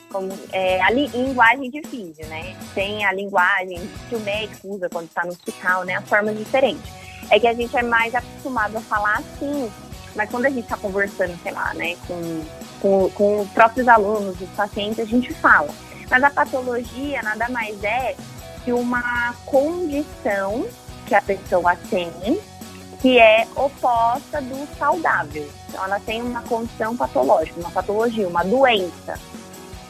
[0.09, 2.55] como é, a li, linguagem vídeo, né?
[2.73, 5.95] Tem a linguagem que o médico usa quando está no hospital, né?
[5.95, 6.98] As formas diferentes.
[7.29, 9.71] É que a gente é mais acostumado a falar assim,
[10.15, 12.41] mas quando a gente está conversando, sei lá, né, com,
[12.81, 15.69] com, com os próprios alunos, os pacientes, a gente fala.
[16.09, 18.15] Mas a patologia nada mais é
[18.63, 20.67] que uma condição
[21.05, 22.11] que a pessoa tem
[23.01, 25.49] que é oposta do saudável.
[25.67, 29.17] Então, ela tem uma condição patológica, uma patologia, uma doença.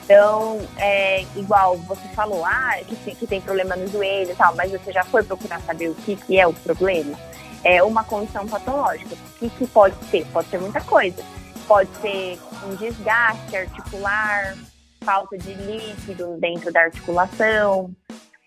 [0.10, 4.72] Então, é igual você falou, ah, que, que tem problema no joelho e tal, mas
[4.72, 7.16] você já foi procurar saber o que, que é o problema?
[7.64, 9.14] É uma condição patológica.
[9.14, 10.26] O que, que pode ser?
[10.34, 11.24] Pode ser muita coisa.
[11.68, 14.58] Pode ser um desgaste articular,
[15.02, 17.92] falta de líquido dentro da articulação,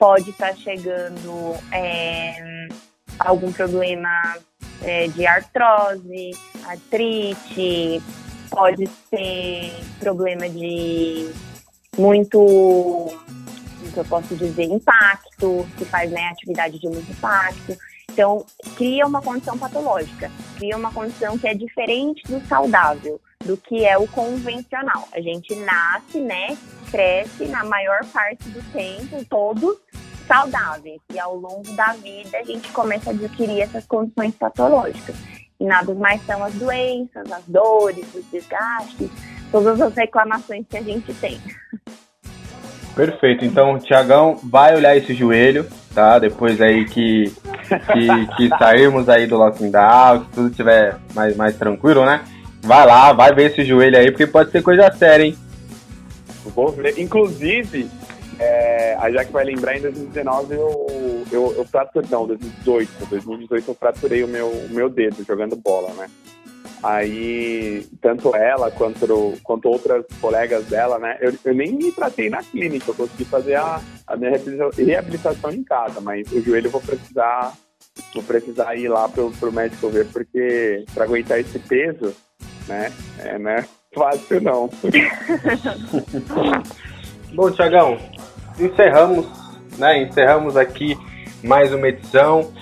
[0.00, 2.66] pode estar tá chegando é,
[3.20, 4.10] algum problema
[4.82, 6.32] é, de artrose,
[6.66, 8.02] artrite,
[8.50, 11.30] pode ser problema de
[11.96, 17.76] muito, como eu posso dizer, impacto, que faz né, atividade de muito impacto.
[18.10, 18.44] Então,
[18.76, 23.96] cria uma condição patológica, cria uma condição que é diferente do saudável, do que é
[23.96, 25.08] o convencional.
[25.12, 26.56] A gente nasce, né,
[26.90, 29.78] cresce na maior parte do tempo, todos
[30.26, 31.00] saudáveis.
[31.12, 35.16] E ao longo da vida a gente começa a adquirir essas condições patológicas.
[35.60, 39.10] E nada mais são as doenças, as dores, os desgastes,
[39.52, 41.38] todas as reclamações que a gente tem.
[42.96, 43.44] Perfeito.
[43.44, 46.18] Então, Tiagão vai olhar esse joelho, tá?
[46.18, 47.32] Depois aí que,
[47.92, 52.22] que, que sairmos aí do lockdown, que tudo estiver mais, mais tranquilo, né?
[52.62, 55.36] Vai lá, vai ver esse joelho aí, porque pode ser coisa séria, hein?
[56.54, 56.98] Vou ver.
[56.98, 57.88] Inclusive,
[58.38, 63.74] é, a Jaque vai lembrar, em 2019 eu, eu, eu fraturei, não, 2018, 2018 eu
[63.74, 66.08] fraturei o meu, o meu dedo jogando bola, né?
[66.82, 71.16] Aí, tanto ela quanto, quanto outras colegas dela, né?
[71.20, 74.32] Eu, eu nem me tratei na clínica, eu consegui fazer a, a minha
[74.76, 77.52] reabilitação em casa, mas o joelho eu vou precisar,
[78.12, 82.12] vou precisar ir lá pro, pro médico ver, porque para aguentar esse peso,
[82.66, 82.92] né?
[83.20, 83.64] É, né?
[83.94, 84.68] Fácil não.
[87.32, 87.96] Bom, Tiagão,
[88.58, 89.24] encerramos,
[89.78, 90.02] né?
[90.02, 90.98] Encerramos aqui
[91.44, 92.52] mais uma edição.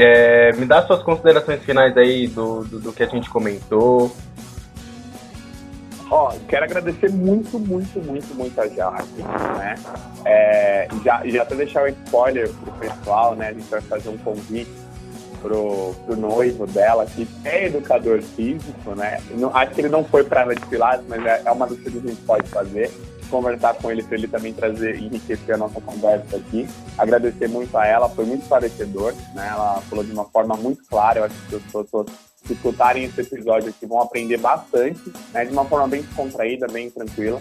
[0.00, 4.14] É, me dá suas considerações finais aí do, do, do que a gente comentou.
[6.10, 9.22] Ó, quero agradecer muito, muito, muito, muito a Jaque,
[9.58, 9.74] né?
[10.24, 13.48] É, já, já até deixar o spoiler pro pessoal, né?
[13.48, 14.70] A gente vai fazer um convite
[15.42, 19.20] pro, pro noivo dela, que é educador físico, né?
[19.32, 21.78] Não, acho que ele não foi para ela de Pilates, mas é, é uma das
[21.78, 22.90] coisas que a gente pode fazer
[23.28, 26.68] conversar com ele para ele também trazer, enriquecer a nossa conversa aqui.
[26.96, 29.48] Agradecer muito a ela, foi muito esclarecedor, né?
[29.50, 32.06] Ela falou de uma forma muito clara, eu acho que as pessoas
[32.44, 35.00] que escutarem esse episódio aqui vão aprender bastante,
[35.32, 35.44] né?
[35.44, 37.40] De uma forma bem descontraída, bem tranquila.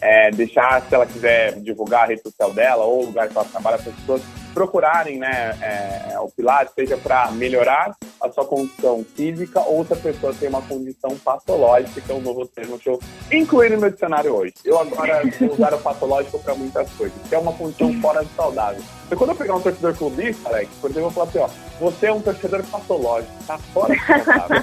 [0.00, 3.46] É, deixar, se ela quiser divulgar a rede social dela ou o lugar que ela
[3.46, 4.22] trabalha, as pessoas
[4.58, 9.92] procurarem né, é, é, o Pilates, seja para melhorar a sua condição física ou se
[9.92, 12.98] a pessoa tem uma condição patológica, que é um novo termo que eu
[13.30, 14.54] incluí no meu dicionário hoje.
[14.64, 18.34] Eu agora vou usar o patológico para muitas coisas, que é uma condição fora de
[18.34, 18.82] saudável.
[19.06, 21.88] Então, quando eu pegar um torcedor clubista, Alex, por exemplo, eu vou falar assim, ó,
[21.88, 24.62] você é um torcedor patológico, tá fora de saudável.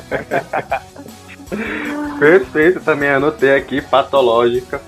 [2.20, 4.82] Perfeito, também anotei aqui, patológica.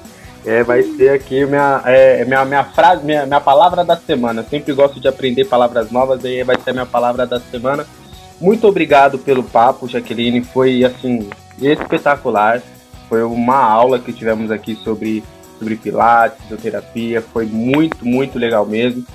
[0.48, 4.44] É, vai ser aqui minha, é, minha, minha frase, minha, minha palavra da semana.
[4.44, 7.86] Sempre gosto de aprender palavras novas, e vai ser a minha palavra da semana.
[8.40, 10.42] Muito obrigado pelo papo, Jaqueline.
[10.42, 11.30] Foi assim
[11.62, 12.62] espetacular.
[13.10, 15.22] Foi uma aula que tivemos aqui sobre,
[15.60, 17.22] sobre pilates, fisioterapia.
[17.22, 19.06] Foi muito, muito legal mesmo.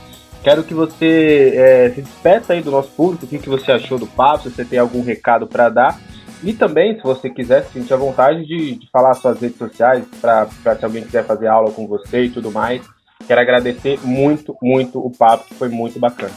[0.45, 3.99] Quero que você é, se despeça aí do nosso público, o que, que você achou
[3.99, 5.99] do papo, se você tem algum recado para dar.
[6.43, 10.49] E também, se você quiser, sentir a vontade de, de falar suas redes sociais, para
[10.49, 12.83] se alguém quiser fazer aula com você e tudo mais.
[13.27, 16.35] Quero agradecer muito, muito o papo, que foi muito bacana.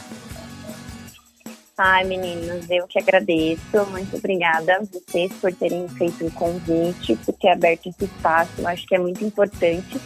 [1.76, 3.84] Ai, meninos, eu que agradeço.
[3.90, 8.52] Muito obrigada a vocês por terem feito o convite, por ter aberto esse espaço.
[8.58, 10.00] Eu acho que é muito importante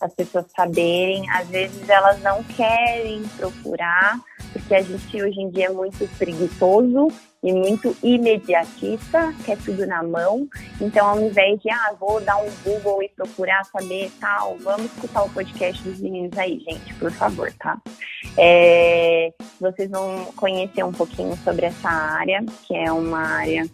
[0.00, 1.28] as pessoas saberem.
[1.30, 4.18] Às vezes elas não querem procurar,
[4.52, 7.08] porque a gente hoje em dia é muito preguiçoso
[7.42, 10.48] e muito imediatista, quer tudo na mão.
[10.80, 15.22] Então, ao invés de, ah, vou dar um Google e procurar saber tal, vamos escutar
[15.22, 17.80] o podcast dos meninos aí, gente, por favor, tá?
[18.36, 23.64] É, vocês vão conhecer um pouquinho sobre essa área, que é uma área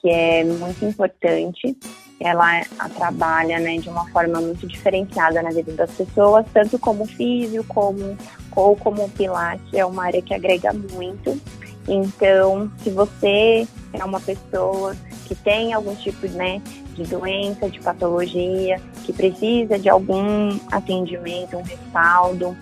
[0.00, 1.76] que é muito importante.
[2.20, 2.62] Ela
[2.96, 8.16] trabalha né, de uma forma muito diferenciada na vida das pessoas, tanto como físico, como,
[8.56, 9.72] ou como pilates.
[9.72, 11.40] É uma área que agrega muito
[11.88, 14.94] então, se você é uma pessoa
[15.26, 16.60] que tem algum tipo né,
[16.94, 22.54] de doença, de patologia, que precisa de algum atendimento, um respaldo,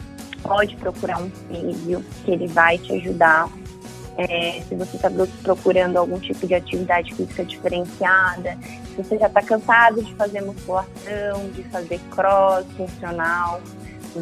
[0.42, 3.48] pode procurar um físio, que ele vai te ajudar.
[4.18, 5.10] É, se você está
[5.42, 8.56] procurando algum tipo de atividade física diferenciada,
[8.88, 13.60] se você já está cansado de fazer musculação, de fazer cross funcional,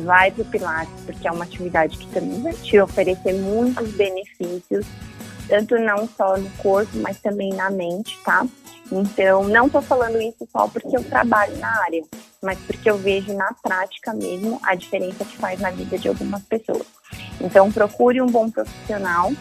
[0.05, 4.85] vai para o Pilates, porque é uma atividade que também vai te oferecer muitos benefícios,
[5.49, 8.47] tanto não só no corpo, mas também na mente, tá?
[8.91, 12.03] Então, não estou falando isso só porque eu trabalho na área,
[12.43, 16.43] mas porque eu vejo na prática mesmo a diferença que faz na vida de algumas
[16.43, 16.87] pessoas.
[17.41, 19.33] Então, procure um bom profissional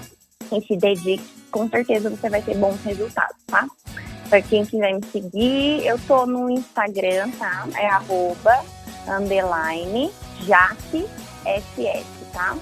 [0.52, 3.68] e se dedique, com certeza você vai ter bons resultados, tá?
[4.30, 7.68] Para quem quiser me seguir, eu tô no Instagram, tá?
[7.76, 8.64] É arroba,
[9.08, 10.12] underline,
[12.32, 12.58] tá?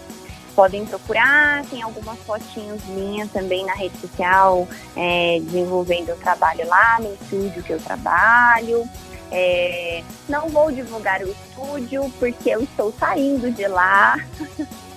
[0.55, 6.99] podem procurar, tem algumas fotinhos minhas também na rede social, é, desenvolvendo o trabalho lá
[6.99, 8.87] no estúdio que eu trabalho.
[9.31, 14.17] É, não vou divulgar o estúdio porque eu estou saindo de lá.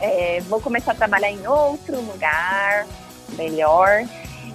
[0.00, 2.86] é, vou começar a trabalhar em outro lugar
[3.36, 4.04] melhor.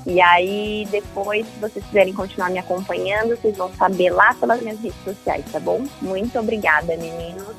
[0.06, 4.80] E aí, depois, se vocês quiserem continuar me acompanhando, vocês vão saber lá pelas minhas
[4.80, 5.86] redes sociais, tá bom?
[6.02, 7.56] Muito obrigada, meninos.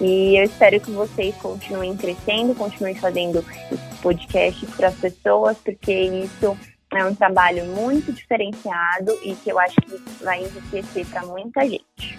[0.00, 3.44] E eu espero que vocês continuem crescendo, continuem fazendo
[4.00, 6.56] podcasts para as pessoas, porque isso
[6.92, 12.18] é um trabalho muito diferenciado e que eu acho que vai enriquecer para muita gente.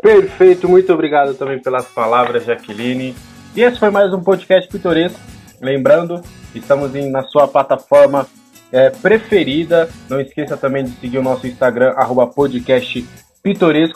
[0.00, 3.14] Perfeito, muito obrigado também pelas palavras, Jaqueline.
[3.54, 5.18] E esse foi mais um podcast pitoresco.
[5.60, 6.22] Lembrando,
[6.54, 8.26] estamos em, na sua plataforma
[8.70, 9.88] é, preferida.
[10.08, 12.26] Não esqueça também de seguir o nosso Instagram, arroba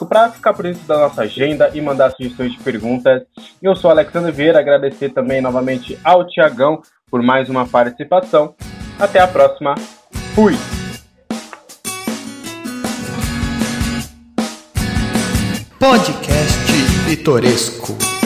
[0.07, 3.23] para ficar por dentro da nossa agenda e mandar sugestões de perguntas.
[3.63, 6.81] Eu sou Alexandre Vieira, agradecer também novamente ao Tiagão
[7.11, 8.55] por mais uma participação.
[8.99, 9.75] Até a próxima.
[10.35, 10.82] Fui!
[15.83, 16.71] Podcast
[17.05, 18.22] Pitoresco.